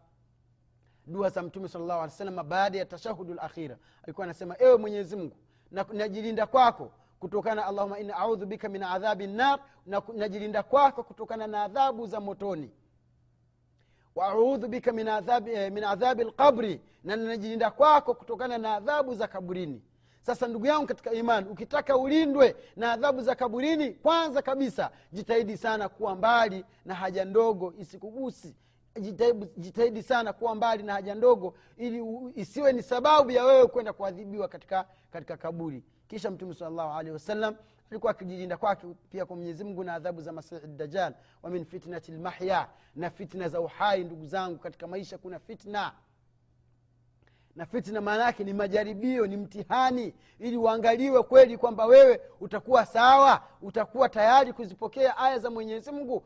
dua 1.07 1.29
za 1.29 1.41
mtume 1.43 1.67
salllahu 1.67 2.01
alih 2.01 2.37
wa 2.37 2.43
baada 2.43 2.77
ya 2.77 2.85
tashahudu 2.85 3.33
lakhira 3.33 3.77
alikuwa 4.03 4.23
anasema 4.25 4.55
ewe 4.59 4.77
mwenyezi 4.77 5.15
mungu 5.15 5.35
najilinda 5.93 6.47
kwako 6.47 6.91
kutokana 7.19 7.65
allahuma 7.65 7.99
inni 7.99 8.11
audhu 8.11 8.45
bika 8.45 8.69
min 8.69 8.83
adhabi 8.83 9.27
nar 9.27 9.59
najilinda 10.15 10.63
kwako 10.63 11.03
kutokana 11.03 11.47
na 11.47 11.63
adhabu 11.63 12.07
za 12.07 12.19
motoni. 12.19 12.71
Waaudhu 14.15 14.67
bika 14.67 14.91
min 14.91 15.07
adhabi, 15.07 15.51
eh, 15.51 15.71
min 15.71 15.83
adhabi 15.83 16.23
lqabri 16.23 16.81
na 17.03 17.15
najilinda 17.15 17.71
kwako 17.71 18.13
kutokana 18.13 18.57
na 18.57 18.75
adhabu 18.75 19.15
za 19.15 19.27
kaburini. 19.27 19.81
Sasa 20.21 20.47
ndugu 20.47 20.65
yangu 20.65 20.87
katika 20.87 21.11
imani 21.11 21.49
ukitaka 21.49 21.97
ulindwe 21.97 22.55
na 22.75 22.91
adhabu 22.91 23.21
za 23.21 23.35
kaburini 23.35 23.91
kwanza 23.93 24.41
kabisa 24.41 24.91
jitahidi 25.11 25.57
sana 25.57 25.89
kuwa 25.89 26.15
mbali 26.15 26.65
na 26.85 26.95
haja 26.95 27.25
ndogo 27.25 27.73
isikugusi 27.79 28.55
jitahidi 29.57 30.03
sana 30.03 30.33
kuwa 30.33 30.55
mbali 30.55 30.83
na 30.83 30.93
haja 30.93 31.15
ndogo 31.15 31.53
ili 31.77 32.03
isiwe 32.35 32.73
ni 32.73 32.83
sababu 32.83 33.31
ya 33.31 33.45
wewe 33.45 33.67
kwenda 33.67 33.93
kuadhibiwa 33.93 34.47
katika, 34.47 34.85
katika 35.11 35.37
kaburi 35.37 35.83
kisha 36.09 36.31
mtume 36.31 36.53
salllahu 36.53 36.93
alehi 36.93 37.13
wasallam 37.13 37.55
alikuwa 37.91 38.11
akijilinda 38.11 38.57
kwake 38.57 38.87
pia 39.11 39.25
kwa 39.25 39.35
mwenyezi 39.35 39.63
mungu 39.63 39.83
na 39.83 39.93
adhabu 39.93 40.21
za 40.21 40.31
masihi 40.31 40.67
dajal 40.67 41.13
wa 41.43 41.49
min 41.49 41.65
fitnati 41.65 42.11
lmahya 42.11 42.67
na 42.95 43.09
fitna 43.09 43.49
za 43.49 43.61
uhai 43.61 44.03
ndugu 44.03 44.25
zangu 44.25 44.57
katika 44.57 44.87
maisha 44.87 45.17
kuna 45.17 45.39
fitna. 45.39 45.91
Na 47.55 47.65
fitna 47.65 48.01
maana 48.01 48.23
yake 48.23 48.43
ni 48.43 48.53
majaribio 48.53 49.27
ni 49.27 49.37
mtihani 49.37 50.13
ili 50.39 50.57
uangaliwe 50.57 51.23
kweli 51.23 51.57
kwamba 51.57 51.85
wewe 51.85 52.21
utakuwa 52.39 52.85
sawa 52.85 53.43
utakuwa 53.61 54.09
tayari 54.09 54.53
kuzipokea 54.53 55.17
aya 55.17 55.39
za 55.39 55.49
mwenyezi 55.49 55.91
mungu 55.91 56.23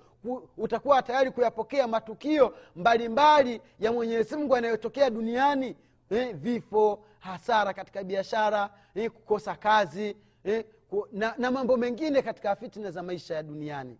utakuwa 0.57 1.01
tayari 1.01 1.31
kuyapokea 1.31 1.87
matukio 1.87 2.55
mbalimbali 2.75 3.09
mbali 3.57 3.61
ya 3.79 3.91
mwenyezi 3.91 4.35
mungu 4.35 4.55
yanayotokea 4.55 5.09
duniani 5.09 5.75
eh, 6.09 6.35
vifo 6.35 6.99
hasara 7.23 7.73
katika 7.73 8.03
biashara 8.03 8.69
eh, 8.95 9.11
kukosa 9.11 9.55
kazi 9.55 10.17
eh, 10.43 10.65
ku, 10.89 11.07
na, 11.11 11.33
na 11.37 11.51
mambo 11.51 11.77
mengine 11.77 12.21
katika 12.21 12.55
fitna 12.55 12.91
za 12.91 13.03
maisha 13.03 13.35
ya 13.35 13.43
duniani. 13.43 13.97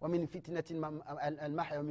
Wamin 0.00 0.26
fitnati 0.26 0.74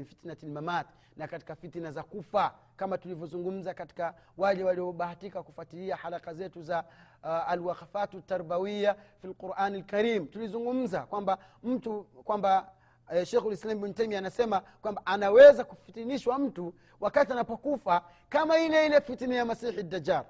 fitnati 0.09 0.45
lmamat 0.45 0.87
na 1.17 1.27
katika 1.27 1.55
fitina 1.55 1.91
za 1.91 2.03
kufa 2.03 2.53
kama 2.77 2.97
tulivyozungumza 2.97 3.73
katika 3.73 4.13
wale 4.37 4.63
waliobahatika 4.63 5.43
kufuatilia 5.43 5.95
haraka 5.95 6.33
zetu 6.33 6.61
za 6.61 6.83
uh, 7.23 7.49
alwakhafatu 7.49 8.21
tarbawiya 8.21 8.95
fi 9.21 9.27
lqurani 9.27 9.77
lkarim 9.79 10.27
tulizungumza 10.27 10.99
kwamba 11.01 11.37
mtu 11.63 12.03
kwamba 12.03 12.71
uh, 13.11 13.23
shekhu 13.23 13.49
lislam 13.49 13.81
bn 13.81 13.93
taimia 13.93 14.17
anasema 14.19 14.59
kwamba 14.81 15.01
anaweza 15.05 15.63
kufitinishwa 15.63 16.39
mtu 16.39 16.73
wakati 16.99 17.31
anapokufa 17.31 18.01
kama 18.29 18.59
ile 18.59 18.85
ile 18.85 19.01
fitina 19.01 19.35
ya 19.35 19.45
masihi 19.45 19.83
dajar 19.83 20.25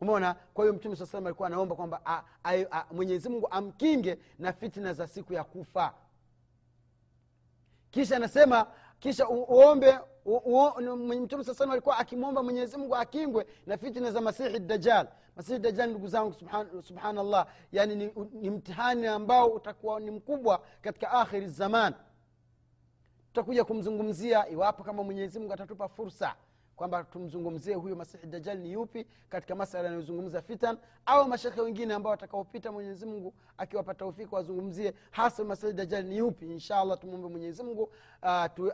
umeona? 0.00 0.34
Kwa 0.54 0.64
hiyo 0.64 0.74
mtume 0.74 0.96
saa 0.96 1.18
alikuwa 1.18 1.46
anaomba 1.48 1.76
kwamba 1.76 2.24
mwenyezi 2.92 3.28
mungu 3.28 3.48
amkinge 3.50 4.18
na 4.38 4.52
fitna 4.52 4.92
za 4.94 5.06
siku 5.06 5.32
ya 5.32 5.44
kufa. 5.44 5.94
Kisha 7.90 8.16
anasema 8.16 8.66
kisha 8.98 9.28
uombe 9.28 9.98
mtume 11.20 11.44
saa 11.44 11.54
salam 11.54 11.70
alikuwa 11.72 11.98
akimwomba 11.98 12.42
mwenyezi 12.42 12.76
mungu 12.76 12.96
akingwe 12.96 13.46
na 13.66 13.78
fitna 13.78 14.10
za 14.10 14.20
masihi 14.20 14.58
dajal 14.58 15.08
masihi 15.36 15.58
dajal 15.58 15.90
ndugu 15.90 16.06
zangu 16.08 16.32
subhan, 16.34 16.82
subhanallah 16.82 17.46
yani 17.72 17.94
ni, 17.96 18.12
ni 18.32 18.50
mtihani 18.50 19.06
ambao 19.06 19.46
utakuwa 19.48 20.00
ni 20.00 20.10
mkubwa 20.10 20.62
katika 20.82 21.10
akhiri 21.10 21.48
zaman. 21.48 21.94
Tutakuja 23.26 23.64
kumzungumzia 23.64 24.48
iwapo 24.48 24.84
kama 24.84 25.02
mwenyezi 25.02 25.38
mungu 25.38 25.52
atatupa 25.52 25.88
fursa 25.88 26.34
kwamba 26.80 27.04
tumzungumzie 27.04 27.74
huyo 27.74 27.96
masihi 27.96 28.26
dajal 28.26 28.58
ni 28.58 28.72
yupi 28.72 29.06
katika 29.28 29.54
masala 29.54 29.84
yanayozungumza 29.84 30.42
fitan 30.42 30.78
au 31.06 31.28
mashekhe 31.28 31.60
wengine 31.60 31.94
ambao 31.94 32.10
watakaopita 32.10 32.72
mwenyezimngu 32.72 33.34
akiwapa 33.58 33.94
taufiki 33.94 34.34
wazungumzie 34.34 34.94
hasa 35.10 35.44
masihi 35.44 35.72
dajal 35.72 36.04
ni 36.04 36.16
yupi. 36.16 36.46
Insha 36.52 36.76
allah 36.78 36.98
tumwombe 36.98 37.28
mwenyezimngu 37.28 37.92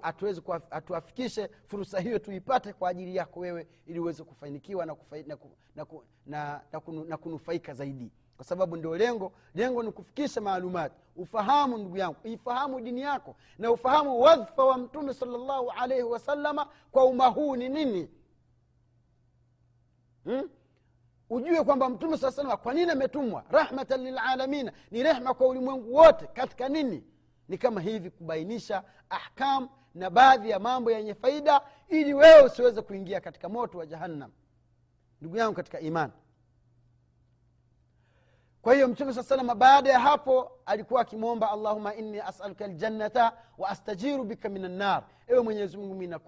atuwezi 0.02 0.40
uh, 0.46 0.56
atuafikishe 0.70 1.50
fursa 1.64 2.00
hiyo 2.00 2.18
tuipate 2.18 2.72
kwa 2.72 2.88
ajili 2.88 3.16
yako 3.16 3.40
wewe 3.40 3.66
ili 3.86 4.00
uweze 4.00 4.25
kufanikiwa 4.25 4.86
na, 4.86 4.94
kufai, 4.94 5.22
na, 5.22 5.36
na, 5.76 5.86
na, 6.26 6.60
na, 6.72 6.80
kunu, 6.80 7.04
na 7.04 7.16
kunufaika 7.16 7.75
zaidi 7.75 8.10
kwa 8.37 8.45
sababu 8.45 8.76
ndio 8.76 8.97
lengo 8.97 9.33
lengo 9.55 9.83
ni 9.83 9.93
kufikisha 9.93 10.40
maalumati. 10.40 10.95
Ufahamu 11.16 11.78
ndugu 11.78 11.97
yangu 11.97 12.16
ifahamu 12.25 12.81
dini 12.81 13.00
yako 13.00 13.37
na 13.59 13.71
ufahamu 13.71 14.21
wadhfa 14.21 14.64
wa 14.64 14.78
mtume 14.78 15.14
salllahu 15.14 15.71
alaihi 15.71 16.02
wasalama 16.02 16.66
kwa 16.93 17.05
umma 17.05 17.26
huu 17.26 17.57
ni 17.57 17.69
nini? 17.69 18.09
Hmm? 20.25 20.49
ujue 21.31 21.64
kwamba 21.64 21.88
mtume 21.88 22.16
saa 22.19 22.31
salama 22.31 22.57
kwa 22.57 22.75
nini 22.75 22.90
ametumwa? 22.90 23.45
Rahmatan 23.50 24.00
lilalamina 24.05 24.73
ni 24.90 25.02
rehma 25.02 25.35
kwa 25.35 25.47
ulimwengu 25.49 25.95
wote. 25.95 26.26
Katika 26.26 26.69
nini? 26.69 27.05
Ni 27.49 27.59
kama 27.59 27.81
hivi 27.81 28.11
kubainisha 28.11 28.83
ahkam 29.11 29.69
na 29.95 30.11
baadhi 30.11 30.50
ya 30.50 30.59
mambo 30.59 30.90
yenye 30.90 31.14
faida 31.14 31.61
ili 31.88 32.14
wewe 32.14 32.43
usiweze 32.43 32.83
kuingia 32.83 33.21
katika 33.21 33.49
moto 33.49 33.78
wa 33.78 33.87
jahannam. 33.87 34.31
Ndugu 35.21 35.37
yangu 35.37 35.55
katika 35.55 35.81
imani 35.81 36.12
kwa 38.66 38.75
hiyo 38.75 38.88
mtume 38.88 39.12
saa 39.12 39.23
salama 39.23 39.54
baada 39.54 39.90
ya 39.90 40.00
hapo 40.00 40.50
alikuwa 40.66 41.00
akimwomba 41.00 41.50
allahuma 41.50 41.94
inni 41.94 42.20
asaluka 42.20 42.66
ljannata 42.68 43.32
wa 43.58 43.68
astajiru 43.68 44.25
bika 44.25 44.49
min 44.49 44.64
annar 44.64 45.04
ewe 45.26 45.40
mwenyezi 45.40 45.76
mungu 45.76 45.94
mi 45.94 46.06
na, 46.06 46.20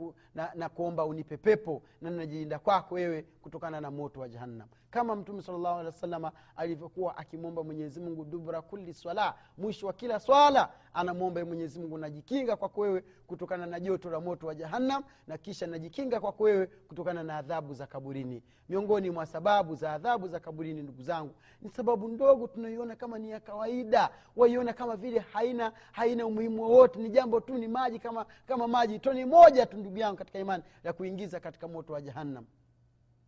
na 0.54 0.70
unipe 1.04 1.36
pepo 1.36 1.82
na 2.00 2.10
najilinda 2.10 2.58
kwako 2.58 2.94
wewe 2.94 3.22
kutokana 3.22 3.80
na 3.80 3.90
moto 3.90 4.20
wa 4.20 4.28
jahannam. 4.28 4.68
Kama 4.90 5.16
mtume 5.16 5.42
salllahu 5.42 5.74
alehi 5.78 5.86
wa 5.86 5.92
salama 5.92 6.32
alivyokuwa 6.56 7.16
akimwomba 7.16 7.62
mwenyezi 7.64 8.00
mungu 8.00 8.24
dubra 8.24 8.62
kulli 8.62 8.94
swala 8.94 9.34
mwisho 9.58 9.86
wa 9.86 9.92
kila 9.92 10.20
swala 10.20 10.68
anamwomba 10.94 11.44
mwenyezi 11.44 11.80
mungu 11.80 11.98
najikinga 11.98 12.56
kwako 12.56 12.80
wewe 12.80 13.04
kutokana 13.26 13.66
na 13.66 13.80
joto 13.80 14.10
la 14.10 14.20
moto 14.20 14.46
wa 14.46 14.54
jahannam 14.54 15.04
na 15.26 15.38
kisha 15.38 15.66
najikinga 15.66 16.20
kwako 16.20 16.44
wewe 16.44 16.66
kutokana 16.66 17.22
na 17.22 17.36
adhabu 17.36 17.74
za 17.74 17.86
kaburini. 17.86 18.42
Miongoni 18.68 19.10
mwa 19.10 19.26
sababu 19.26 19.74
za 19.74 19.92
adhabu 19.92 20.28
za 20.28 20.40
kaburini 20.40 20.82
ndugu 20.82 21.02
zangu 21.02 21.34
ni 21.62 21.68
sababu 21.70 22.08
ndogo 22.08 22.46
tunaiona 22.46 22.96
kama 22.96 23.18
ni 23.18 23.30
ya 23.30 23.40
kawaida 23.40 24.10
waiona 24.36 24.72
kama 24.72 24.96
vile 24.96 25.18
haina 25.18 25.72
haina 25.92 26.26
umuhimu 26.26 26.62
wowote. 26.62 26.98
Ni 26.98 27.10
jambo 27.10 27.40
tu 27.40 27.54
ni 27.58 27.68
maji 27.68 27.98
kama 27.98 28.26
kama 28.46 28.68
maji. 28.68 28.98
Toni 28.98 29.24
moja 29.24 29.66
tu 29.66 29.76
ndugu 29.76 29.98
yangu 29.98 30.16
katika 30.18 30.38
imani 30.38 30.62
la 30.84 30.92
kuingiza 30.92 31.40
katika 31.40 31.68
moto 31.68 31.92
wa 31.92 32.00
jahannam. 32.02 32.44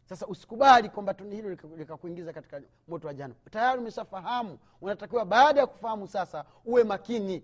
Sasa 0.04 0.26
usikubali 0.26 0.88
kwamba 0.88 1.14
tuni 1.14 1.36
hilo 1.36 1.56
likakuingiza 1.76 2.32
katika 2.32 2.60
moto 2.88 3.06
wa 3.08 3.14
jahannam. 3.14 3.38
Tayari 3.50 3.78
umeshafahamu 3.80 4.58
unatakiwa 4.80 5.24
baada 5.24 5.60
ya 5.60 5.66
kufahamu 5.66 6.08
sasa 6.08 6.44
uwe 6.64 6.84
makini 6.84 7.42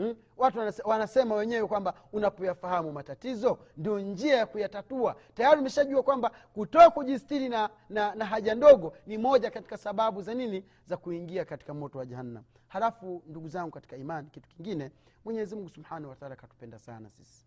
Hmm? 0.00 0.14
watu 0.36 0.58
wanasema 0.84 1.34
wenyewe 1.34 1.66
kwamba 1.66 1.94
unapoyafahamu 2.12 2.92
matatizo 2.92 3.58
ndio 3.76 4.00
njia 4.00 4.36
ya 4.36 4.46
kuyatatua. 4.46 5.16
Tayari 5.34 5.60
umeshajua 5.60 6.02
kwamba 6.02 6.30
kutoa 6.54 6.90
kujistiri 6.90 7.48
na, 7.48 7.70
na, 7.88 8.14
na 8.14 8.24
haja 8.24 8.54
ndogo 8.54 8.92
ni 9.06 9.18
moja 9.18 9.50
katika 9.50 9.76
sababu 9.76 10.22
za 10.22 10.34
nini? 10.34 10.64
Za 10.84 10.96
kuingia 10.96 11.44
katika 11.44 11.74
moto 11.74 11.98
wa 11.98 12.06
jahannam. 12.06 12.44
Halafu 12.68 13.22
ndugu 13.26 13.48
zangu 13.48 13.70
katika 13.70 13.96
imani 13.96 14.30
kitu 14.30 14.48
kingine 14.48 14.90
mwenyezimungu 15.24 15.68
subhanahu 15.68 16.10
wataala 16.10 16.36
katupenda 16.36 16.78
sana 16.78 17.10
sisi. 17.10 17.46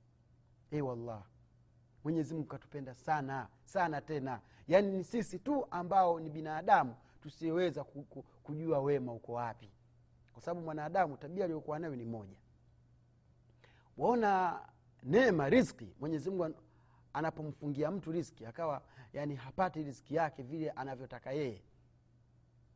E 0.72 0.82
wallah 0.82 1.24
mwenyezi 2.04 2.44
katupenda 2.44 2.94
sana 2.94 3.48
sana 3.64 4.02
tena. 4.02 4.40
Yaani 4.68 4.98
ni 4.98 5.04
sisi 5.04 5.40
tu 5.40 5.68
ambao 5.72 6.20
ni 6.20 6.30
binadamu 6.30 6.96
ku- 8.04 8.24
kujua 8.44 8.80
wema 8.80 9.14
uko 9.14 9.34
wapi. 9.34 9.70
Kwa 10.34 10.42
sababu 10.42 10.62
mwanadamu 10.66 11.18
tabia 11.18 11.44
aliyokuwa 11.44 11.80
nayo 11.80 11.96
ni 11.96 12.06
moja 12.06 12.38
waona 13.98 14.62
neema 15.04 15.50
riski 15.50 15.94
mwenyezi 16.00 16.30
mungu 16.30 16.56
anapomfungia 17.14 17.92
mtu 17.92 18.12
riski 18.12 18.46
akawa 18.46 18.82
yani 19.14 19.36
hapati 19.36 19.84
riski 19.84 20.16
yake 20.16 20.44
vile 20.44 20.70
anavyotaka 20.72 21.32
yeye. 21.32 21.62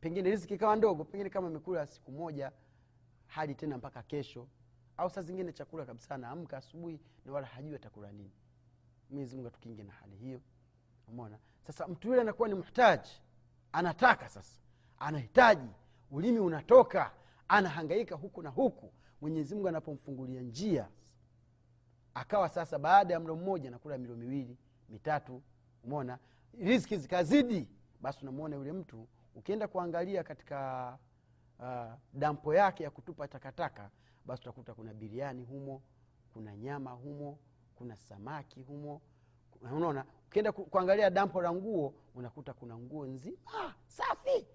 Pengine 0.00 0.30
riski 0.30 0.54
ikawa 0.54 0.76
ndogo 0.76 1.04
pengine 1.04 1.30
kama 1.30 1.46
amekula 1.48 1.86
siku 1.86 2.12
moja 2.12 2.52
hadi 3.26 3.54
tena 3.54 3.78
mpaka 3.78 4.02
kesho 4.02 4.48
au 4.96 5.10
saa 5.10 5.22
zingine 5.22 5.52
chakula 5.52 5.86
kabisa 5.86 6.14
anaamka 6.14 6.56
asubuhi 6.56 7.00
na 7.24 7.32
wala 7.32 7.46
hajui 7.46 7.74
atakula 7.74 8.12
nini. 8.12 8.32
Mwenyezi 9.10 9.46
atukinge 9.46 9.82
na 9.82 9.92
hali 9.92 10.16
hiyo. 10.16 10.40
Umona 11.08 11.38
sasa 11.66 11.86
mtu 11.88 12.08
yule 12.08 12.20
anakuwa 12.20 12.48
ni 12.48 12.54
muhtaji 12.54 13.22
anataka 13.72 14.28
sasa 14.28 14.60
anahitaji 14.98 15.68
ulimi 16.10 16.38
unatoka 16.38 17.12
anahangaika 17.48 18.14
huku 18.14 18.42
na 18.42 18.48
huku. 18.50 18.92
Mwenyezi 19.20 19.54
mungu 19.54 19.68
anapomfungulia 19.68 20.40
njia 20.42 20.88
akawa 22.20 22.48
sasa 22.48 22.78
baada 22.78 23.14
ya 23.14 23.20
mlo 23.20 23.36
mmoja 23.36 23.70
nakula 23.70 23.98
milo 23.98 24.16
miwili 24.16 24.56
mitatu 24.88 25.42
umona 25.84 26.18
riski 26.60 26.96
zikazidi. 26.96 27.68
Basi 28.00 28.18
unamwona 28.22 28.56
yule 28.56 28.72
mtu 28.72 29.08
ukienda 29.34 29.68
kuangalia 29.68 30.22
katika 30.24 30.98
uh, 31.58 31.92
dampo 32.14 32.54
yake 32.54 32.84
ya 32.84 32.90
kutupa 32.90 33.28
takataka 33.28 33.90
basi 34.26 34.42
utakuta 34.42 34.74
kuna 34.74 34.94
biriani 34.94 35.42
humo 35.44 35.82
kuna 36.32 36.56
nyama 36.56 36.90
humo 36.90 37.38
kuna 37.74 37.96
samaki 37.96 38.62
humo. 38.62 39.00
Unaona 39.62 40.04
ukienda 40.26 40.52
kuangalia 40.52 41.10
dampo 41.10 41.42
la 41.42 41.52
nguo 41.52 41.94
unakuta 42.14 42.52
kuna 42.52 42.78
nguo 42.78 43.06
nzima. 43.06 43.74
Safi! 43.86 44.46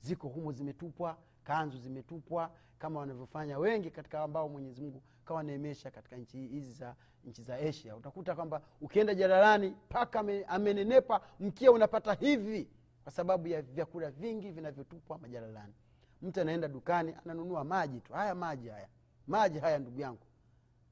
Ziko 0.00 0.28
humo 0.28 0.52
zimetupwa 0.52 1.16
kanzu 1.48 1.78
zimetupwa 1.78 2.50
kama 2.78 3.00
wanavyofanya 3.00 3.58
wengi 3.58 3.90
katika 3.90 4.20
ambao 4.22 4.48
mwenyezi 4.48 4.80
mungu 4.82 5.02
kawa 5.24 5.42
naemesha 5.42 5.90
katika 5.90 6.16
nchi 6.16 6.46
hizi 6.46 6.72
za 6.72 6.94
nchi 7.24 7.42
za 7.42 7.56
asia. 7.56 7.96
Utakuta 7.96 8.34
kwamba 8.34 8.62
ukienda 8.80 9.14
jalalani 9.14 9.68
mpaka 9.70 10.24
amenenepa 10.48 11.20
mkia 11.40 11.72
unapata 11.72 12.14
hivi 12.14 12.68
kwa 13.02 13.12
sababu 13.12 13.48
ya 13.48 13.62
vyakula 13.62 14.10
vingi 14.10 14.50
vinavyotupwa 14.50 15.18
majalalani. 15.18 15.74
Mtu 16.22 16.40
anaenda 16.40 16.68
dukani 16.68 17.14
ananunua 17.24 17.64
maji 17.64 18.00
tu. 18.00 18.12
Haya 18.12 18.34
maji 18.34 18.68
haya. 18.68 18.88
Maji 19.26 19.58
haya 19.58 19.78
ndugu 19.78 20.00
yangu. 20.00 20.22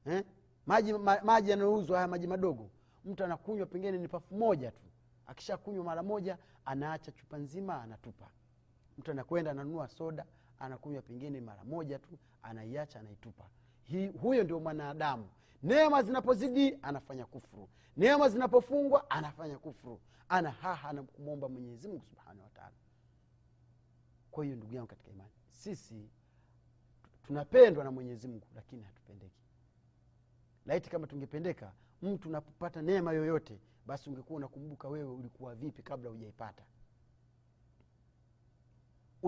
Eh? 0.05 0.23
maji 0.65 0.93
ma, 0.93 1.21
maji 1.23 1.49
yanayouzwa 1.51 1.97
haya 1.97 2.07
maji 2.07 2.27
madogo. 2.27 2.69
Mtu 3.05 3.23
anakunywa 3.23 3.65
pengine 3.65 3.97
ni 3.97 4.07
pafu 4.07 4.35
moja 4.35 4.71
tu. 4.71 4.83
Akishakunywa 5.25 5.83
mara 5.83 6.03
moja 6.03 6.37
anaacha 6.65 7.11
chupa 7.11 7.37
nzima 7.37 7.81
anatupa. 7.81 8.29
Mtu 8.97 9.11
anakwenda 9.11 9.51
ananunua 9.51 9.87
soda 9.87 10.25
anakunywa 10.59 11.01
pengine 11.01 11.41
mara 11.41 11.63
moja 11.63 11.99
tu 11.99 12.17
anaiacha 12.43 12.99
anaitupa. 12.99 13.49
Hi, 13.83 14.07
huyo 14.07 14.43
ndio 14.43 14.59
mwanadamu. 14.59 15.29
Neema 15.63 16.03
zinapozidi 16.03 16.77
anafanya 16.81 17.25
kufuru. 17.25 17.69
Neema 17.97 18.29
zinapofungwa 18.29 19.09
anafanya 19.09 19.57
kufuru. 19.57 19.99
Ana 20.29 20.51
haha 20.51 20.93
na 20.93 21.03
kumwomba 21.03 21.49
mwenyezi 21.49 21.87
mungu 21.87 22.05
subhanahu 22.05 22.43
wataala 22.43 22.75
kwa 24.31 24.43
hiyo 24.45 24.55
ndugu 24.57 24.73
yangu 24.75 24.87
katika 24.87 25.09
imani 25.11 25.31
sisi 25.51 26.09
tunapendwa 27.23 27.83
na 27.83 27.91
mwenyezi 27.91 28.27
mungu 28.27 28.47
lakini 28.55 28.83
hatupendeki. 28.83 29.41
Laiti 30.65 30.89
kama 30.89 31.07
tungependeka 31.07 31.73
mtu 32.01 32.29
unapopata 32.29 32.81
neema 32.81 33.13
yoyote 33.13 33.59
basi 33.85 34.09
ungekuwa 34.09 34.37
unakumbuka 34.37 34.87
wewe 34.87 35.09
ulikuwa 35.11 35.55
vipi 35.55 35.83
kabla 35.83 36.09
hujaipata 36.09 36.63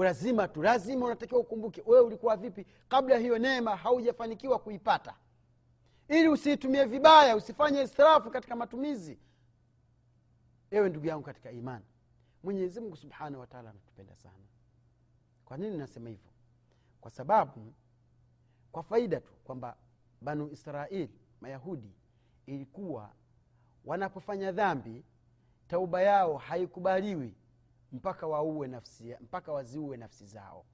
lazima 0.03 0.47
tu 0.47 0.63
lazima 0.63 1.05
unatakiwa 1.05 1.39
ukumbuke 1.39 1.83
wewe 1.85 2.01
ulikuwa 2.05 2.37
vipi? 2.37 2.65
Kabla 2.87 3.17
hiyo 3.17 3.37
neema 3.39 3.75
haujafanikiwa 3.75 4.59
kuipata. 4.59 5.15
Ili 6.07 6.27
usiitumie 6.29 6.85
vibaya 6.85 7.35
usifanye 7.35 7.81
israfu 7.81 8.31
katika 8.31 8.55
matumizi. 8.55 9.19
Ewe 10.71 10.89
ndugu 10.89 11.05
yangu 11.05 11.23
katika 11.23 11.51
imani 11.51 11.85
mwenyezi 12.43 12.79
mungu 12.81 12.95
subhanahu 12.95 13.39
wataala 13.41 13.69
anatupenda 13.69 14.15
sana. 14.15 14.35
Kwa 15.45 15.57
nini 15.57 15.77
nasema 15.77 16.09
hivyo? 16.09 16.31
Kwa 17.01 17.11
sababu 17.11 17.73
kwa 18.71 18.83
faida 18.83 19.19
tu 19.21 19.31
kwamba 19.43 19.77
banu 20.21 20.49
israil 20.51 21.09
mayahudi 21.41 21.93
ilikuwa 22.45 23.13
wanapofanya 23.85 24.51
dhambi 24.51 25.03
tauba 25.67 26.01
yao 26.01 26.37
haikubaliwi 26.37 27.35
mpaka 27.91 28.27
waue 28.27 28.67
nafsi 28.67 29.15
mpaka 29.21 29.51
waziue 29.51 29.97
nafsi 29.97 30.25
zao. 30.25 30.65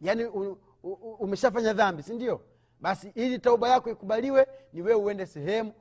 Yaani 0.00 0.24
umeshafanya 1.18 1.72
dhambi 1.72 2.02
si 2.02 2.14
ndio? 2.14 2.40
Basi 2.80 3.08
ili 3.14 3.38
tauba 3.38 3.68
yako 3.68 3.90
ikubaliwe 3.90 4.46
ni 4.72 4.82
wewe 4.82 5.00
uende 5.02 5.26
sehemu 5.26 5.72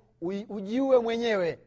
ujiue 0.49 0.99
mwenyewe. 0.99 1.59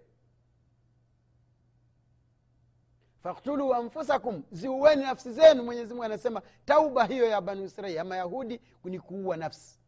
Faktulu 3.23 3.75
anfusakum 3.75 4.43
ziueni 4.51 5.03
nafsi 5.03 5.33
zenu 5.33 5.63
mwenyezi 5.65 5.89
mungu 5.95 6.05
anasema 6.05 6.43
tauba 6.65 7.05
hiyo 7.05 7.27
ya 7.27 7.41
banu 7.41 7.65
israili 7.65 7.97
ya 7.97 8.05
mayahudi 8.05 8.61
ni 8.85 9.01
kuua 9.01 9.37
nafsi. 9.37 9.79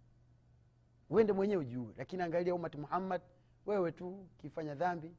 Uende 1.11 1.33
mwenyewe 1.33 1.61
ujiue 1.61 1.95
lakini 1.97 2.23
angalia 2.23 2.55
umati 2.55 2.77
muhammad 2.79 3.23
wewe 3.67 3.93
tu 3.93 4.27
ukifanya 4.39 4.75
dhambi 4.75 5.15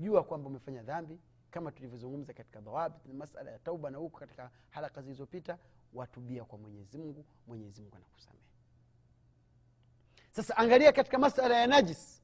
jua 0.00 0.24
kwamba 0.24 0.48
umefanya 0.50 0.82
dhambi 0.82 1.18
kama 1.50 1.72
tulivyozungumza 1.72 2.32
katika 2.32 2.60
dhawabit 2.60 3.06
na 3.06 3.14
masala 3.14 3.50
ya 3.50 3.58
tauba 3.58 3.90
na 3.90 3.98
huko 3.98 4.18
katika 4.18 4.50
halaka 4.70 5.02
zilizopita 5.02 5.58
watubia 5.94 6.44
kwa 6.44 6.58
mwenyezi 6.58 6.98
mungu 6.98 7.24
mwenyezi 7.46 7.80
mungu 7.82 7.96
anakusamehe. 7.96 8.44
Sasa 10.30 10.56
angalia 10.56 10.92
katika 10.92 11.18
masala 11.18 11.56
ya 11.60 11.66
najis. 11.66 12.22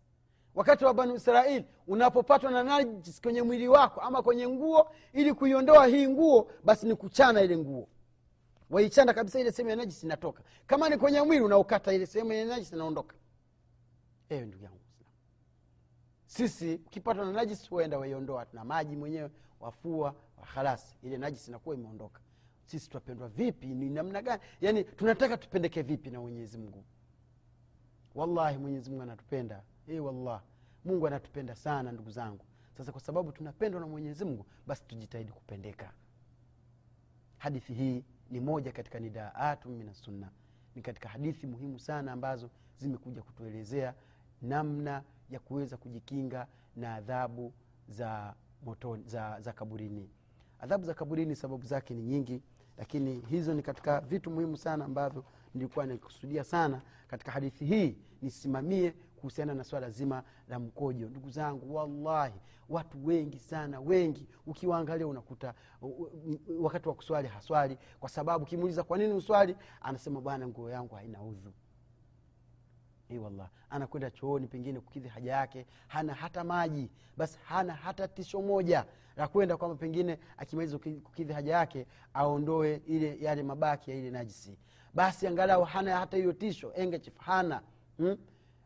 Wakati 0.55 0.85
wa 0.85 0.95
banu 0.95 1.15
israil 1.15 1.65
unapopatwa 1.87 2.51
na 2.51 2.65
najis 2.65 3.21
kwenye 3.21 3.43
mwili 3.43 3.69
wako 3.69 4.01
ama 4.01 4.23
kwenye 4.23 4.49
nguo 4.49 4.91
ili 5.13 5.35
kuiondoa 5.35 5.87
hii 5.87 6.09
nguo 6.09 6.51
basi 6.65 6.87
ni 6.87 6.95
kuchana 6.95 7.41
ile 7.43 7.59
nguo. 7.59 7.89
Waichana 8.71 9.15
kabisa 9.15 9.41
ile 9.41 9.53
sehemu 9.53 9.71
ya 9.71 9.77
najis 9.77 10.03
inatoka. 10.05 10.43
Kama 10.67 10.89
ni 10.89 10.99
kwenye 10.99 11.23
mwili 11.23 11.43
unaukata 11.45 11.93
ile 11.93 12.07
sehemu 12.07 12.33
ya 12.33 12.45
najis 12.45 12.73
inaondoka. 12.73 13.17
Ewe 14.29 14.47
ndugu 14.47 14.65
yangu. 14.65 14.81
Sisi 16.37 16.75
ukipatwa 16.75 17.25
na 17.25 17.33
najis 17.33 17.69
huenda 17.71 17.99
waiondoa 17.99 18.47
na 18.53 18.65
maji 18.65 18.97
mwenyewe 18.97 19.31
wafua 19.61 20.15
wahalasi 20.37 20.97
ile 21.03 21.19
najis 21.19 21.49
inakuwa 21.49 21.75
imeondoka. 21.75 22.21
Sisi 22.65 22.91
twapendwa 22.91 23.29
vipi? 23.29 23.67
Ni 23.67 23.91
namna 23.91 24.23
gani? 24.23 24.43
Yaani 24.61 24.85
tunataka 24.85 25.37
tupendeke 25.37 25.83
vipi 25.83 26.11
na 26.11 26.21
mwenyezi 26.21 26.59
mungu? 26.59 26.85
Wallahi 28.15 28.59
mwenyezi 28.59 28.91
mungu 28.91 29.03
anatupenda. 29.03 29.63
E 29.89 30.01
wallah 30.01 30.43
mungu 30.85 31.07
anatupenda 31.07 31.55
sana 31.55 31.93
ndugu 31.93 32.11
zangu. 32.11 32.45
Sasa 32.77 32.93
kwa 32.93 33.01
sababu 33.01 33.33
tunapendwa 33.33 33.81
na 33.81 33.87
mwenyezi 33.87 34.25
mungu 34.25 34.47
basi 34.67 34.85
tujitahidi 34.85 35.33
kupendeka. 35.33 35.93
Hadithi 37.39 37.75
hii 37.75 38.05
ni 38.31 38.41
moja 38.41 38.73
katika 38.73 38.99
nidaatu 39.01 39.69
min 39.69 39.93
sunna 39.93 40.31
ni 40.75 40.83
katika 40.83 41.09
hadithi 41.09 41.47
muhimu 41.47 41.79
sana 41.79 42.13
ambazo 42.13 42.51
zimekuja 42.79 43.23
kutuelezea 43.23 43.95
namna 44.43 45.03
ya 45.31 45.41
kuweza 45.41 45.77
kujikinga 45.77 46.47
na 46.77 46.95
adhabu 46.95 47.53
za 47.89 48.35
motoni, 48.63 49.05
za, 49.07 49.41
za 49.41 49.53
kaburini. 49.53 50.11
Adhabu 50.61 50.85
za 50.85 50.95
kaburini 50.95 51.37
sababu 51.37 51.67
zake 51.67 51.95
ni 51.95 52.03
nyingi 52.03 52.43
lakini 52.79 53.21
hizo 53.21 53.55
ni 53.55 53.63
katika 53.63 54.01
vitu 54.01 54.31
muhimu 54.31 54.57
sana 54.57 54.85
ambavyo 54.85 55.25
nilikuwa 55.55 55.87
nikusudia 55.87 56.45
sana 56.45 56.81
katika 57.09 57.33
hadithi 57.33 57.65
hii 57.65 57.99
nisimamie 58.23 58.95
kuhusiana 59.17 59.55
na 59.55 59.65
swala 59.65 59.91
zima 59.91 60.23
la 60.49 60.59
mkojo. 60.59 61.09
Ndugu 61.09 61.31
zangu 61.31 61.75
wallahi 61.75 62.41
watu 62.69 63.07
wengi 63.07 63.39
sana 63.39 63.81
wengi 63.81 64.29
ukiwaangalia 64.47 65.07
unakuta 65.07 65.55
wakati 66.61 66.89
wa 66.89 66.95
kuswali 66.95 67.29
haswali 67.29 67.79
kwa 68.01 68.09
sababu 68.09 68.45
kimuuliza 68.45 68.83
kwa 68.83 68.99
nini 68.99 69.13
uswali 69.13 69.57
anasema 69.81 70.21
bwana 70.21 70.49
nguo 70.49 70.71
yangu 70.71 70.95
haina 70.95 71.23
udhu 71.23 71.53
Ei 73.11 73.19
wallah 73.19 73.49
anakwenda 73.71 74.11
chooni 74.11 74.47
pengine 74.47 74.81
kukidhi 74.81 75.09
haja 75.09 75.33
yake 75.33 75.67
hana 75.89 76.15
hata 76.15 76.45
maji. 76.45 76.91
Basi 77.17 77.39
hana 77.45 77.75
hata 77.75 78.09
tisho 78.09 78.43
moja 78.43 78.85
la 79.17 79.29
kwenda 79.29 79.57
kwamba 79.57 79.77
pengine 79.77 80.19
akimaliza 80.37 80.79
kukidhi 80.79 81.33
haja 81.33 81.57
yake 81.57 81.87
aondoe 82.15 82.83
ile 82.87 83.19
yale 83.21 83.43
mabaki 83.43 83.91
ya 83.91 83.97
ile 83.97 84.11
najisi. 84.11 84.59
Basi 84.95 85.27
angalau 85.27 85.65
hana 85.65 85.97
hata 85.99 86.17
hiyo 86.17 86.33
tisho 86.33 86.73
engechif 86.75 87.19
hana. 87.19 87.63
Hmm? 87.97 88.17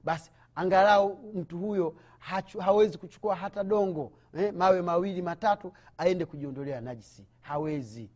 basi 0.04 0.30
angalau 0.54 1.32
mtu 1.34 1.58
huyo 1.58 1.94
hachu, 2.18 2.58
hawezi 2.60 2.98
kuchukua 2.98 3.36
hata 3.36 3.64
dongo 3.64 4.12
eh, 4.34 4.54
mawe 4.54 4.82
mawili 4.82 5.22
matatu 5.22 5.72
aende 5.98 6.24
kujiondolea 6.26 6.80
najisi. 6.80 7.26
Hawezi. 7.40 8.10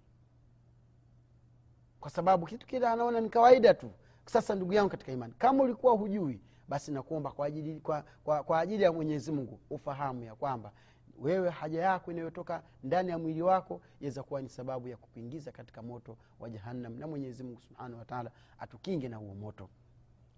Kwa 2.00 2.10
sababu 2.10 2.46
kitu 2.46 2.66
kile 2.66 2.88
anaona 2.88 3.20
ni 3.20 3.28
kawaida 3.28 3.74
tu 3.74 3.90
sasa 4.26 4.54
ndugu 4.54 4.72
yangu 4.72 4.90
katika 4.90 5.12
imani 5.12 5.34
kama 5.38 5.62
ulikuwa 5.62 5.92
hujui 5.92 6.40
basi 6.68 6.92
nakuomba 6.92 7.30
kwa 7.32 7.46
ajili, 7.46 7.80
kwa, 7.80 8.04
kwa, 8.24 8.42
kwa 8.42 8.60
ajili 8.60 8.82
ya 8.82 8.92
mwenyezi 8.92 9.32
mungu 9.32 9.60
ufahamu 9.70 10.22
ya 10.24 10.34
kwamba 10.34 10.72
wewe 11.18 11.50
haja 11.50 11.82
yako 11.82 12.10
inayotoka 12.12 12.62
ndani 12.84 13.10
ya 13.10 13.18
mwili 13.18 13.42
wako 13.42 13.80
iweza 14.00 14.22
kuwa 14.22 14.42
ni 14.42 14.48
sababu 14.48 14.88
ya 14.88 14.96
kukuingiza 14.96 15.52
katika 15.52 15.82
moto 15.82 16.16
wa 16.40 16.50
jahannam 16.50 16.98
na 16.98 17.06
mwenyezi 17.06 17.42
mungu 17.42 17.60
subhanahu 17.60 17.98
wataala 17.98 18.30
atukinge 18.58 19.08
na 19.08 19.16
huo 19.16 19.34
moto. 19.34 19.68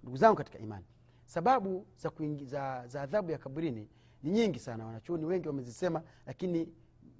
Ndugu 0.03 0.16
zangu 0.16 0.37
katika 0.37 0.59
imani 0.59 0.85
sababu 1.27 1.87
za, 2.42 2.85
adhabu 3.03 3.31
ya 3.31 3.38
kaburini 3.38 3.88
ni 4.22 4.31
nyingi 4.31 4.59
sana. 4.59 4.87
Wanachuoni 4.87 5.25
wengi 5.25 5.49
wamezisema 5.49 6.03
lakini 6.27 6.68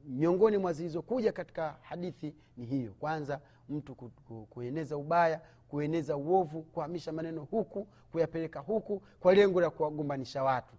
miongoni 0.05 0.59
mwa 0.59 0.73
zilizokuja 0.73 1.33
katika 1.33 1.77
hadithi 1.83 2.35
ni 2.57 2.67
hiyo. 2.67 2.93
Kwanza 2.93 3.41
mtu 3.69 3.95
ku, 3.95 4.11
ku, 4.29 4.47
kueneza 4.51 4.97
ubaya 4.97 5.41
kueneza 5.69 6.17
uovu 6.17 6.63
kuhamisha 6.63 7.13
maneno 7.13 7.45
huku 7.51 7.87
kuyapeleka 8.13 8.61
huku 8.61 9.03
kwa 9.21 9.35
lengo 9.35 9.61
la 9.61 9.71
kuwagombanisha 9.71 10.43
watu. 10.43 10.75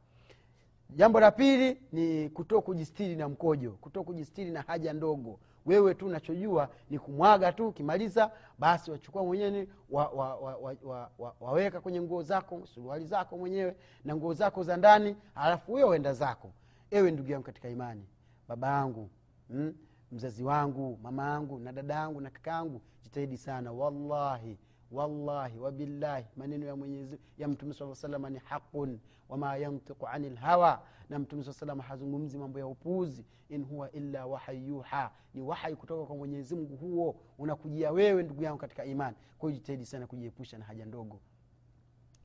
Jambo 0.89 1.19
la 1.19 1.31
pili 1.31 1.81
ni 1.91 2.29
kuto 2.29 2.61
kujistiri 2.61 3.15
na 3.15 3.29
mkojo 3.29 3.71
kuto 3.71 4.03
kujistiri 4.03 4.51
na 4.51 4.61
haja 4.61 4.93
ndogo. 4.93 5.39
Wewe 5.65 5.93
tu 5.95 6.05
unachojua 6.05 6.69
ni 6.89 6.99
kumwaga 6.99 7.51
tu 7.53 7.67
ukimaliza 7.67 8.31
basi 8.59 8.91
wachukua 8.91 9.23
mwenyewe 9.23 9.67
wa, 9.89 10.07
wa, 10.09 10.35
wa, 10.35 10.55
wa, 10.57 10.75
wa, 10.83 11.09
wa, 11.19 11.35
waweka 11.41 11.81
kwenye 11.81 12.01
nguo 12.01 12.23
zako 12.23 12.61
suruali 12.65 13.05
zako 13.05 13.37
mwenyewe 13.37 13.75
na 14.05 14.15
nguo 14.15 14.33
zako 14.33 14.63
za 14.63 14.77
ndani 14.77 15.15
alafu 15.35 15.71
huyo 15.71 15.87
wenda 15.87 16.13
zako. 16.13 16.51
Ewe 16.91 17.11
ndugu 17.11 17.31
yangu 17.31 17.45
katika 17.45 17.69
imani 17.69 18.05
baba 18.47 18.67
yangu 18.67 19.09
mm, 19.49 19.73
mzazi 20.11 20.43
wangu 20.43 20.99
mama 21.03 21.29
yangu 21.29 21.59
na 21.59 21.71
dada 21.71 21.93
yangu 21.93 22.21
na 22.21 22.29
kaka 22.29 22.51
yangu 22.51 22.81
jitahidi 23.03 23.37
sana 23.37 23.71
wallahi 23.71 24.57
wallahi 24.91 25.59
wabillahi 25.59 26.25
maneno 26.37 26.65
ya 26.65 26.75
mwenyezi 26.75 27.19
ya 27.37 27.47
mtume 27.47 27.73
saa 27.73 27.95
salama 27.95 28.29
ni 28.29 28.39
haqun 28.39 28.99
wama 29.29 29.57
yantiqu 29.57 30.07
ani 30.07 30.29
lhawa 30.29 30.83
na 31.09 31.19
mtume 31.19 31.43
saa 31.43 31.53
salama 31.53 31.83
hazungumzi 31.83 32.37
mambo 32.37 32.59
ya 32.59 32.67
upuuzi. 32.67 33.25
In 33.49 33.63
huwa 33.65 33.91
illa 33.91 34.25
wahai 34.25 34.67
yuha. 34.67 35.11
Ni 35.33 35.41
wahai 35.41 35.75
kutoka 35.75 36.05
kwa 36.05 36.15
mwenyezi 36.15 36.55
mungu 36.55 36.75
huo 36.75 37.15
unakujia 37.37 37.91
wewe 37.91 38.23
ndugu 38.23 38.43
yangu 38.43 38.57
katika 38.57 38.85
imani. 38.85 39.15
Kwa 39.37 39.49
hiyo 39.49 39.59
jitahidi 39.59 39.85
sana 39.85 40.07
kujiepusha 40.07 40.57
na 40.57 40.65
haja 40.65 40.85
ndogo. 40.85 41.19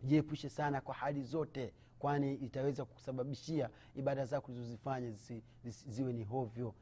Jiepushe 0.03 0.48
sana 0.48 0.81
kwa 0.81 0.94
hali 0.94 1.22
zote 1.22 1.72
kwani 1.98 2.35
itaweza 2.35 2.85
kusababishia 2.85 3.70
ibada 3.94 4.25
zako 4.25 4.53
ulizozifanya 4.53 5.12
ziwe 5.87 6.12
ni 6.12 6.25
hovyo. 6.25 6.75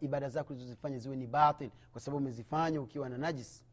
Ibada 0.00 0.28
zako 0.28 0.52
ulizozifanya 0.52 0.98
ziwe 0.98 1.16
ni 1.16 1.26
batil 1.26 1.70
kwa 1.92 2.00
sababu 2.00 2.16
umezifanya 2.22 2.80
ukiwa 2.80 3.08
na 3.08 3.18
najis 3.18 3.64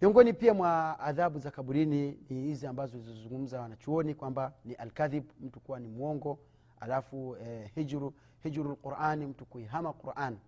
miongoni 0.00 0.32
pia 0.32 0.54
mwa 0.54 1.00
adhabu 1.00 1.38
za 1.38 1.50
kaburini 1.50 2.18
ni 2.30 2.42
hizi 2.42 2.66
ambazo 2.66 2.98
zilizozungumza 2.98 3.60
wanachuoni 3.60 4.14
kwamba 4.14 4.52
ni 4.64 4.74
alkadhib 4.74 5.24
mtu 5.40 5.60
kuwa 5.60 5.80
ni 5.80 5.88
mwongo 5.88 6.38
alafu 6.80 7.36
eh, 7.36 7.70
hijru 7.74 8.14
hijru 8.42 8.72
lqurani 8.72 9.26
mtu 9.26 9.46
kuihama 9.46 9.92
quran. 9.92 10.38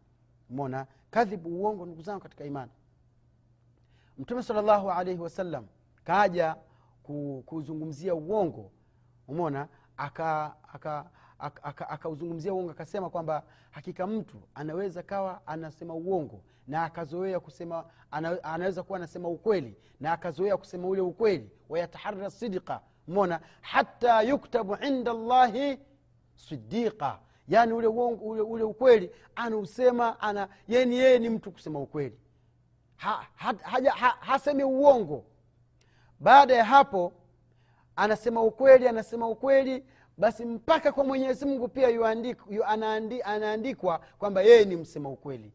Mona 0.51 0.87
kadhib 1.11 1.47
uongo 1.47 1.87
ndugu 1.87 2.03
zangu 2.03 2.21
katika 2.21 2.45
imani. 2.45 2.71
Mtume 4.19 4.43
salllahu 4.43 4.91
alaihi 4.91 5.21
wasallam 5.21 5.67
kaja 6.05 6.57
kuzungumzia 7.47 8.15
uongo. 8.15 8.71
Umona 9.29 9.69
aka, 9.97 10.57
aka, 10.73 11.11
aka, 11.39 11.65
aka, 11.65 11.89
akauzungumzia 11.89 12.55
uongo 12.55 12.71
akasema 12.71 13.11
kwamba 13.11 13.43
hakika 13.71 14.07
mtu 14.07 14.37
anaweza 14.55 15.03
kawa 15.03 15.41
anasema 15.47 15.95
uongo 15.95 16.41
na 16.67 16.85
akazoea 16.85 17.41
kusema 17.41 17.85
ana, 18.11 18.45
anaweza 18.45 18.83
kuwa 18.83 18.99
anasema 18.99 19.29
ukweli 19.29 19.77
na 20.01 20.13
akazoea 20.13 20.57
kusema 20.57 20.89
ule 20.89 21.01
ukweli. 21.01 21.51
Wayataharra 21.69 22.31
sidqa 22.31 22.81
mona 23.09 23.41
hata 23.61 24.23
yuktabu 24.23 24.75
inda 24.77 25.13
llahi 25.13 25.79
sidiqa 26.37 27.19
yaani 27.49 27.73
ule, 27.73 27.87
uongo, 27.87 28.25
ule, 28.25 28.41
ule 28.41 28.63
ukweli 28.65 29.11
anausema 29.35 30.21
ana 30.21 30.49
yeni 30.69 30.97
yeye 30.99 31.19
ni 31.19 31.29
mtu 31.29 31.53
kusema 31.53 31.81
ukweli. 31.81 32.19
Ha, 32.97 33.27
ha, 33.35 33.55
ha, 33.63 33.91
ha, 33.91 34.09
hasemi 34.21 34.65
uongo. 34.65 35.25
Baada 36.21 36.55
ya 36.57 36.65
hapo 36.65 37.13
anasema 37.97 38.43
ukweli 38.43 38.89
anasema 38.89 39.29
ukweli 39.29 39.85
basi 40.19 40.45
mpaka 40.45 40.93
kwa 40.93 41.05
mwenyezi 41.05 41.47
mungu 41.47 41.69
pia 41.69 41.89
anaandikwa 43.25 43.99
kwamba 43.99 44.43
yeye 44.43 44.65
ni 44.65 44.77
msema 44.77 45.09
ukweli. 45.09 45.53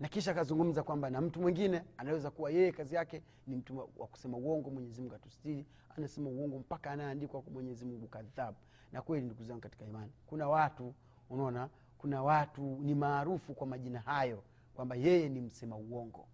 Na 0.00 0.08
kisha 0.08 0.30
akazungumza 0.30 0.82
kwamba 0.82 1.10
na 1.10 1.20
mtu 1.20 1.40
mwingine 1.40 1.82
anaweza 1.96 2.30
kuwa 2.30 2.50
yeye 2.50 2.72
kazi 2.72 2.94
yake 2.94 3.22
ni 3.46 3.56
mtu 3.56 3.78
wa- 3.78 4.06
kusema 4.06 4.36
uongo 4.36 4.70
mwenyezi 4.70 5.00
mungu 5.00 5.14
atustiri 5.14 5.66
anasema 5.96 6.30
uongo 6.30 6.58
mpaka 6.58 6.90
anaandikwa 6.90 7.42
kwa 7.42 7.52
mwenyezi 7.52 7.84
mungu 7.84 8.06
kadhabu 8.08 8.58
na 8.92 9.02
kweli 9.02 9.26
ndugu 9.26 9.44
zangu 9.44 9.60
katika 9.60 9.84
imani 9.84 10.12
kuna 10.26 10.48
watu 10.48 10.94
unaona 11.30 11.68
kuna 11.98 12.22
watu 12.22 12.60
ni 12.62 12.94
maarufu 12.94 13.54
kwa 13.54 13.66
majina 13.66 14.00
hayo 14.00 14.42
kwamba 14.74 14.96
yeye 14.96 15.28
ni 15.28 15.40
msema 15.40 15.76
uongo. 15.76 16.26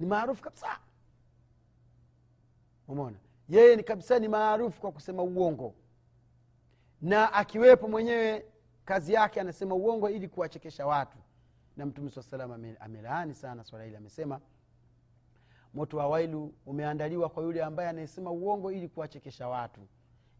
Ni 0.00 0.06
maarufu 0.06 0.42
kabisa. 0.42 0.78
Umeona 2.88 3.16
yeye 3.48 3.76
ni 3.76 3.82
kabisa 3.82 4.18
ni 4.18 4.28
maarufu 4.28 4.80
kwa 4.80 4.92
kusema 4.92 5.22
uongo. 5.22 5.74
Na 7.00 7.32
akiwepo 7.32 7.88
mwenyewe 7.88 8.44
kazi 8.84 9.12
yake 9.12 9.40
anasema 9.40 9.74
uongo 9.74 10.10
ili 10.10 10.28
kuwachekesha 10.28 10.86
watu. 10.86 11.18
Na 11.76 11.86
mtume 11.86 12.10
saa 12.10 12.22
salam 12.22 12.74
amelaani 12.80 13.34
sana 13.34 13.64
swala 13.64 13.84
hili 13.84 13.96
amesema 13.96 14.40
moto 15.74 15.96
wa 15.96 16.06
wailu 16.08 16.54
umeandaliwa 16.66 17.28
kwa 17.28 17.42
yule 17.42 17.64
ambaye 17.64 17.88
anayesema 17.88 18.30
uongo 18.30 18.72
ili 18.72 18.88
kuwachekesha 18.88 19.48
watu. 19.48 19.80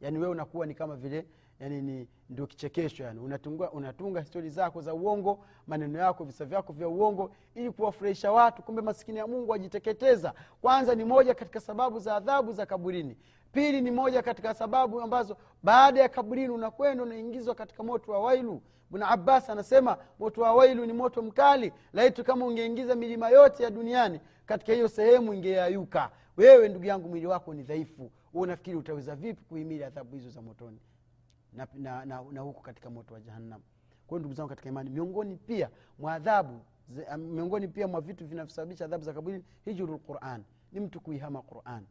Yaani 0.01 0.19
wewe 0.19 0.31
unakuwa 0.31 0.67
ni 0.67 0.75
kama 0.75 0.97
vile 0.97 1.27
yani 1.63 1.83
ni 1.83 2.09
ndio 2.31 2.47
kichekesho 2.47 3.05
yani 3.05 3.21
unatunga, 3.21 3.71
unatunga 3.71 4.21
histori 4.21 4.51
zako 4.51 4.81
za 4.81 4.95
uongo 4.95 5.45
maneno 5.67 5.99
yako 5.99 6.25
visa 6.25 6.45
vyako 6.45 6.73
vya 6.73 6.89
uongo 6.89 7.31
ili 7.55 7.71
kuwafurahisha 7.71 8.33
watu 8.33 8.63
kumbe 8.63 8.83
masikini 8.83 9.19
ya 9.19 9.27
mungu 9.27 9.55
ajiteketeza. 9.55 10.35
Kwanza 10.63 10.95
ni 10.95 11.05
moja 11.05 11.35
katika 11.35 11.61
sababu 11.61 11.99
za 11.99 12.17
adhabu 12.17 12.53
za 12.53 12.67
kaburini. 12.67 13.17
Pili 13.53 13.81
ni 13.81 13.91
moja 13.91 14.23
katika 14.23 14.55
sababu 14.55 15.01
ambazo 15.01 15.37
baada 15.63 16.01
ya 16.01 16.09
kaburini 16.09 16.49
unakwenda 16.49 17.03
unaingizwa 17.03 17.55
katika 17.55 17.83
moto 17.83 18.13
wa 18.13 18.21
wailu. 18.21 18.63
Bna 18.91 19.09
abbas 19.09 19.51
anasema 19.51 19.97
moto 20.19 20.41
wa 20.41 20.53
wailu 20.55 20.87
ni 20.87 20.93
moto 20.93 21.23
mkali. 21.23 21.73
Laitu 21.93 22.25
kama 22.25 22.47
ungeingiza 22.47 22.95
milima 22.95 23.29
yote 23.29 23.63
ya 23.63 23.71
duniani 23.71 24.21
katika 24.47 24.73
hiyo 24.73 24.89
sehemu 24.89 25.35
ingeyayuka. 25.35 26.11
Wewe 26.37 26.69
ndugu 26.69 26.85
yangu 26.87 27.09
mwili 27.09 27.27
wako 27.27 27.55
ni 27.55 27.63
dhaifu. 27.63 28.11
Unafikiri 28.35 28.77
utaweza 28.77 29.17
vipi 29.17 29.45
kuhimili 29.45 29.85
adhabu 29.85 30.17
hizo 30.17 30.31
za 30.31 30.43
motoni 30.43 30.79
na, 31.53 31.67
na, 31.75 32.05
na, 32.05 32.23
na 32.33 32.41
huko 32.41 32.61
katika 32.61 32.91
moto 32.91 33.15
wa 33.15 33.21
jahannam. 33.21 33.61
Kwa 34.07 34.09
hiyo 34.09 34.19
ndugu 34.19 34.35
zangu 34.35 34.49
katika 34.49 34.69
imani 34.69 34.91
miongoni 34.91 35.37
pia 35.37 35.71
mwa 35.99 36.15
adhabu 36.15 36.61
miongoni 37.19 37.69
pia 37.69 37.89
mwa 37.89 38.01
vitu 38.01 38.27
vinavyosababisha 38.27 38.85
adhabu 38.85 39.05
za 39.05 39.13
kaburini 39.13 39.45
hijru 39.65 39.95
lquran 39.95 40.45
ni 40.73 40.81
mtu 40.81 41.01
kuihama 41.01 41.43
quran. 41.43 41.87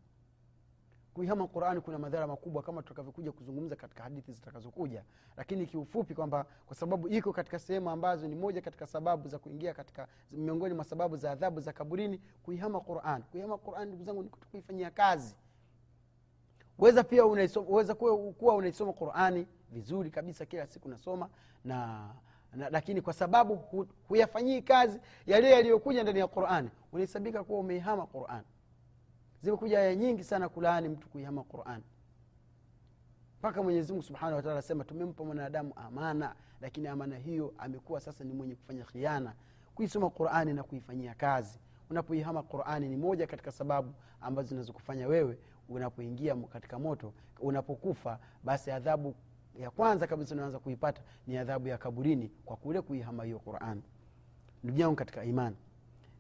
Kuihama 1.13 1.47
quran 1.47 1.82
kuna 1.82 2.00
madhara 2.00 2.28
makubwa 2.28 2.63
kama 2.63 2.82
tutakavyokuja 2.82 3.32
kuzungumza 3.32 3.76
katika 3.76 4.04
hadithi 4.04 4.34
zitakazokuja. 4.34 5.04
Lakini 5.38 5.65
kiufupi 5.65 6.15
kwamba 6.15 6.45
kwa 6.65 6.76
sababu 6.76 7.08
iko 7.08 7.34
katika 7.34 7.60
sehemu 7.60 7.89
ambazo 7.89 8.28
ni 8.28 8.36
moja 8.36 8.62
katika 8.62 8.88
sababu 8.88 9.28
za 9.30 9.39
kuingia 9.39 9.74
katika 9.74 10.08
miongoni 10.32 10.74
mwa 10.74 10.84
sababu 10.84 11.17
za 11.17 11.32
adhabu 11.32 11.60
za 11.60 11.74
kaburini 11.74 12.21
kuihama 12.43 12.80
quran. 12.82 13.24
Kuihama 13.24 13.58
quran 13.58 13.88
ndugu 13.88 14.04
zangu 14.04 14.24
ni 14.24 14.30
kuifanyia 14.30 14.91
kazi 14.91 15.36
weza 16.82 17.04
pia 17.04 17.26
weza 17.67 17.96
kuwa, 17.96 18.56
unaisoma 18.56 18.94
qurani 18.94 19.48
vizuri 19.72 20.10
kabisa 20.12 20.46
kila 20.46 20.67
siku 20.67 20.89
nasoma 20.89 21.30
na, 21.65 22.10
na 22.54 22.70
lakini 22.70 23.02
kwa 23.02 23.13
sababu 23.13 23.56
hu, 23.56 23.88
huyafanyii 24.08 24.62
kazi 24.62 25.00
yale 25.28 25.52
yaliyokuja 25.52 26.04
ndani 26.04 26.20
ya 26.20 26.28
qurani 26.28 26.70
unahesabika 26.91 27.44
kuwa 27.44 27.60
umeihama 27.60 28.06
qurani. 28.08 28.46
Zimekuja 29.41 29.80
aya 29.80 29.96
nyingi 29.96 30.24
sana 30.24 30.50
kulaani 30.50 30.89
mtu 30.89 31.10
kuihama 31.10 31.44
quran 31.44 31.82
mpaka 33.39 33.63
mwenyezimungu 33.63 34.04
subhanahu 34.04 34.36
wataala 34.36 34.54
anasema 34.56 34.84
tumempa 34.84 35.24
mwanadamu 35.24 35.74
amana 35.76 36.36
lakini 36.62 36.88
amana 36.88 37.17
hiyo 37.17 37.54
amekuwa 37.58 38.00
sasa 38.02 38.24
ni 38.24 38.34
mwenye 38.34 38.56
kufanya 38.56 38.84
khiana. 38.86 39.34
Kuisoma 39.76 40.10
qurani 40.10 40.54
na 40.54 40.63
kuifanyia 40.63 41.13
kazi. 41.15 41.60
Unapoihama 41.89 42.44
qurani 42.44 42.89
ni 42.89 42.98
moja 42.98 43.28
katika 43.28 43.52
sababu 43.52 43.94
ambazo 44.22 44.48
zinazokufanya 44.50 45.08
wewe 45.08 45.38
unapoingia 45.72 46.36
katika 46.36 46.80
moto 46.80 47.14
unapokufa 47.40 48.20
basi 48.44 48.72
adhabu 48.72 49.16
ya 49.60 49.72
kwanza 49.72 50.08
kabisa 50.08 50.36
unaanza 50.36 50.60
kuipata 50.60 51.02
ni 51.28 51.38
adhabu 51.38 51.68
ya 51.68 51.78
kaburini 51.78 52.32
kwa 52.46 52.58
kule 52.58 52.82
kuihama 52.82 53.24
hiyo 53.24 53.40
quran. 53.40 53.82
Ndugu 54.64 54.80
yangu 54.80 54.96
katika 54.96 55.24
imani 55.24 55.56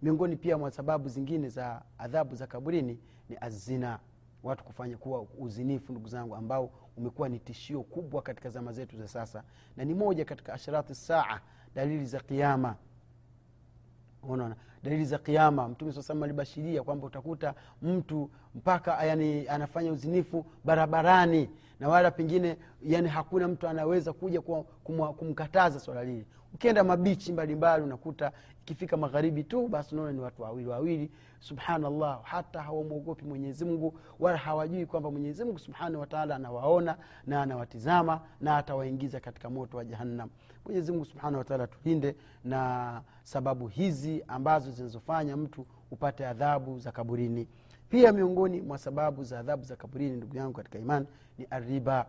miongoni 0.01 0.35
pia 0.35 0.57
mwa 0.57 0.71
sababu 0.71 1.09
zingine 1.09 1.49
za 1.49 1.81
adhabu 1.97 2.35
za 2.35 2.47
kaburini 2.47 2.99
ni 3.29 3.37
azina 3.41 3.99
watu 4.43 4.63
kufanya 4.63 4.97
kuwa 4.97 5.21
uzinifu 5.39 5.91
ndugu 5.91 6.07
zangu 6.07 6.35
ambao 6.35 6.71
umekuwa 6.97 7.29
ni 7.29 7.39
tishio 7.39 7.83
kubwa 7.83 8.21
katika 8.21 8.49
zama 8.49 8.71
zetu 8.71 8.97
za 8.97 9.07
sasa 9.07 9.43
na 9.77 9.85
ni 9.85 9.93
moja 9.93 10.25
katika 10.25 10.53
ashrati 10.53 10.95
saa 10.95 11.39
dalili 11.75 12.05
za 12.05 12.19
kiama 12.19 12.75
unaona 14.23 14.55
dalili 14.83 15.05
za 15.05 15.17
kiama 15.17 15.67
mtume 15.67 15.91
saa 15.93 16.01
salam 16.01 16.23
alibashiria 16.23 16.83
kwamba 16.83 17.07
utakuta 17.07 17.53
mtu 17.81 18.29
mpaka 18.55 19.03
yani 19.05 19.47
anafanya 19.47 19.91
uzinifu 19.91 20.45
barabarani 20.65 21.49
na 21.79 21.89
wala 21.89 22.11
pengine 22.11 22.57
yani 22.83 23.09
hakuna 23.09 23.47
mtu 23.47 23.67
anaweza 23.67 24.13
kuja 24.13 24.41
kumkataza 25.17 25.79
swala 25.79 26.03
lili 26.03 26.25
ukienda 26.53 26.83
mabichi 26.83 27.31
mbalimbali 27.33 27.83
unakuta 27.83 28.31
ikifika 28.65 28.97
magharibi 28.97 29.43
tu 29.43 29.67
basi 29.67 29.95
unaona 29.95 30.11
ni 30.11 30.19
watu 30.19 30.41
wawili 30.41 30.69
wawili. 30.69 31.11
Subhanallah 31.39 32.23
hata 32.23 32.61
hawamwogopi 32.61 33.25
mwenyezimngu 33.25 33.99
wala 34.19 34.37
hawajui 34.37 34.85
kwamba 34.85 35.11
mwenyezimngu 35.11 35.59
subhanahu 35.59 35.99
wataala 36.01 36.35
anawaona 36.35 36.97
na 37.27 37.41
anawatizama 37.41 38.21
na 38.41 38.57
atawaingiza 38.57 39.19
katika 39.19 39.49
moto 39.49 39.77
wa 39.77 39.85
jahannam. 39.85 40.29
Mwenyezimngu 40.65 41.05
subhanahu 41.05 41.37
wataala 41.37 41.67
tulinde 41.67 42.15
na 42.43 43.01
sababu 43.23 43.67
hizi 43.67 44.23
ambazo 44.27 44.71
zinazofanya 44.71 45.37
mtu 45.37 45.65
upate 45.91 46.27
adhabu 46.27 46.79
za 46.79 46.91
kaburini. 46.91 47.47
Pia 47.89 48.11
miongoni 48.11 48.61
mwa 48.61 48.77
sababu 48.77 49.23
za 49.23 49.39
adhabu 49.39 49.63
za 49.63 49.75
kaburini 49.75 50.17
ndugu 50.17 50.37
yangu 50.37 50.53
katika 50.53 50.79
imani 50.79 51.07
ni 51.37 51.47
ariba 51.49 52.05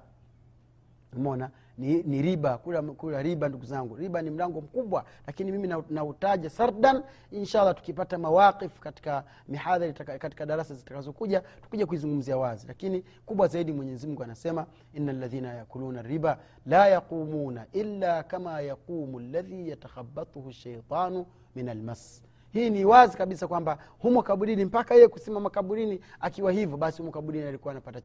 mona 1.16 1.50
ni, 1.78 2.02
ni 2.02 2.22
riba 2.22 2.58
kula, 2.58 2.82
kula 2.82 3.22
riba 3.22 3.48
ndugu 3.48 3.64
zangu. 3.64 3.96
Riba 3.96 4.22
ni 4.22 4.30
mlango 4.30 4.61
mkubwa 4.61 5.04
lakini 5.26 5.52
mimi 5.52 5.68
nautaja 5.90 6.42
na 6.44 6.50
sardan. 6.50 7.02
Inshallah 7.30 7.74
tukipata 7.74 8.18
mawaqif 8.18 8.80
katika 8.80 9.24
mihadhari 9.48 9.92
katika 9.92 10.46
darasa 10.46 10.74
zitakazokuja 10.74 11.42
tukuja 11.62 11.87
kuizungumzia 11.87 12.37
wazi. 12.37 12.66
Lakini 12.68 13.04
kubwa 13.26 13.48
zaidi 13.48 13.72
mwenyezimngu 13.72 14.22
anasema 14.22 14.66
ina 14.94 15.12
ladhina 15.12 15.54
yakuluna 15.54 16.02
riba 16.02 16.38
la 16.66 16.88
yaqumuna 16.88 17.66
illa 17.72 18.22
kama 18.22 18.61
yaqumu 18.61 19.20
ladhi 19.20 19.68
yatakhabatuhu 19.68 20.52
sheitanu 20.52 21.26
min 21.54 21.68
almas. 21.68 22.22
Hii 22.52 22.70
ni 22.70 22.85
wazi 22.85 23.16
kabisa 23.16 23.48
kwamba 23.48 23.78
humo 23.98 24.22
kaburini 24.22 24.64
mpaka 24.64 24.94
yeye 24.94 25.08
kusimama 25.08 25.50
kaburini 25.50 26.00
akiwa 26.20 26.52
hivyo 26.52 26.76
basi 26.76 26.98
humo 26.98 27.11
kaburini 27.12 27.44
alikuwa 27.48 27.72
anapata 27.72 28.00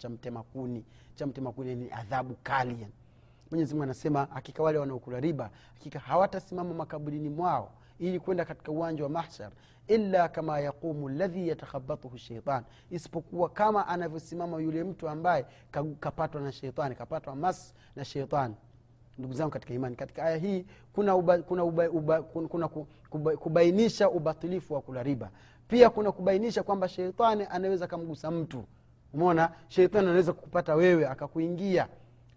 cha 1.16 1.26
mtemakuni 1.26 1.76
ni 1.76 1.92
adhabu 1.92 2.36
kali 2.44 2.82
yani 2.82 2.94
mwenyezimungu 3.52 3.84
anasema 3.84 4.28
hakika 4.34 4.64
wale 4.64 4.78
wanaokula 4.78 5.20
riba 5.20 5.50
hakika 5.74 6.00
hawatasimama 6.00 6.74
makaburini 6.74 7.30
mwao 7.30 7.72
ili 8.00 8.20
kwenda 8.20 8.46
katika 8.46 8.72
uwanja 8.72 9.04
wa 9.04 9.10
mahshar 9.10 9.52
illa 9.88 10.30
kama 10.30 10.60
yaqumu 10.60 11.10
ladhi 11.10 11.48
yatakhabatuhu 11.48 12.18
sheitan 12.18 12.64
isipokuwa 12.90 13.50
kama 13.50 13.88
anavyosimama 13.88 14.62
yule 14.62 14.84
mtu 14.84 15.10
ambaye 15.10 15.46
kapatwa 16.00 16.42
na 16.42 16.52
sheitani 16.52 16.96
kapatwa 16.96 17.36
mas 17.36 17.74
na 17.96 18.06
sheitani 18.06 18.56
ndugu 19.18 19.34
zangu 19.34 19.52
katika 19.52 19.74
imani 19.74 19.96
katika 19.96 20.24
aya 20.24 20.38
hii 20.38 20.66
kuna, 20.94 21.16
uba, 21.16 21.38
kuna, 21.38 21.64
uba, 21.64 21.90
uba, 21.90 22.22
kuna, 22.22 22.68
kuba, 23.10 23.38
kubainisha 23.38 24.10
ubatilifu 24.10 24.74
wa 24.74 24.82
kula 24.82 25.04
riba. 25.04 25.30
Pia 25.68 25.90
kuna 25.90 26.12
kubainisha 26.12 26.64
kwamba 26.64 26.88
sheitani 26.88 27.48
anaweza 27.50 27.88
kamgusa 27.88 28.32
mtu. 28.32 28.64
Umeona? 29.14 29.52
Sheitani 29.68 30.08
anaweza 30.08 30.34
kukupata 30.34 30.76
wewe 30.76 31.08
akakuingia 31.08 31.88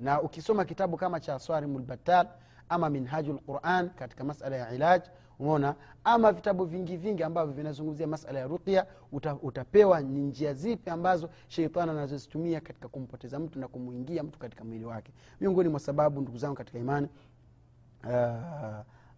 na 0.01 0.23
ukisoma 0.23 0.65
kitabu 0.65 0.97
kama 0.97 1.21
cha 1.21 1.39
swarimu 1.39 1.79
lbatal 1.79 2.29
ama 2.69 2.91
minhaju 2.91 3.33
lquran 3.33 3.91
katika 3.91 4.25
masala 4.25 4.57
ya 4.57 4.75
ilaj 4.75 5.03
umeona 5.39 5.75
ama 6.05 6.33
vitabu 6.33 6.65
vingi 6.65 6.97
vingi 6.97 7.23
ambavyo 7.23 7.55
vinazungumzia 7.55 8.07
masala 8.07 8.39
ya 8.39 8.47
ruqya 8.47 8.87
uta, 9.13 9.35
utapewa 9.35 10.01
ni 10.01 10.21
njia 10.21 10.55
zipi 10.55 10.91
ambazo 10.91 11.31
sheitani 11.49 11.91
anazozitumia 11.91 12.61
katika 12.61 12.89
kumpoteza 12.89 13.39
mtu 13.39 13.59
na 13.59 13.69
kumwingia 13.69 14.23
mtu 14.23 14.39
katika 14.39 14.65
mwili 14.65 14.85
wake. 14.85 15.13
Miongoni 15.41 15.69
mwa 15.69 15.81
sababu 15.81 16.21
ndugu 16.21 16.39
zangu 16.39 16.55
katika 16.55 16.79
imani 16.79 17.09
uh, 18.05 18.11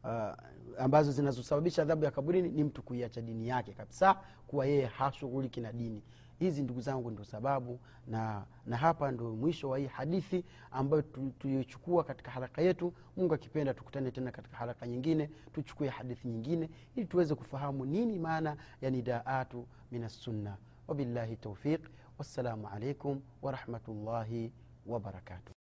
uh, 0.05 0.35
ambazo 0.79 1.13
zinazosababisha 1.13 1.83
adhabu 1.83 2.05
ya 2.05 2.11
kaburini 2.11 2.49
ni 2.49 2.65
mtu 2.65 2.83
kuiacha 2.83 3.21
dini 3.21 3.49
yake 3.49 3.73
kabisa 3.73 4.17
kuwa 4.47 4.67
yeye 4.67 4.87
hashughuliki 4.87 5.61
na 5.61 5.73
dini 5.73 6.03
hizi 6.43 6.63
ndugu 6.63 6.81
zangu 6.81 7.11
ndio 7.11 7.25
sababu 7.25 7.81
na 8.07 8.45
na 8.67 8.77
hapa 8.77 9.11
ndo 9.13 9.37
mwisho 9.37 9.69
wa 9.69 9.79
hii 9.79 9.87
hadithi 9.87 10.45
ambayo 10.71 11.03
tuliyochukua 11.39 12.05
katika 12.05 12.31
haraka 12.31 12.63
yetu. 12.63 12.93
Mungu 13.17 13.35
akipenda 13.35 13.75
tukutane 13.75 14.11
tena 14.11 14.31
katika 14.33 14.57
haraka 14.57 14.87
nyingine 14.87 15.31
tuchukue 15.55 15.89
hadithi 15.89 16.29
nyingine 16.29 16.71
ili 16.97 17.07
tuweze 17.07 17.35
kufahamu 17.35 17.85
nini 17.85 18.19
maana 18.19 18.57
ya 18.81 18.91
nidaatu 18.91 19.67
min 19.93 20.05
assunna 20.05 20.57
wabillahi 20.89 21.37
taufiq 21.37 21.81
wassalamu 22.19 22.69
alaikum 22.69 23.21
warahmatullahi 23.43 24.53
wabarakatuh 24.87 25.62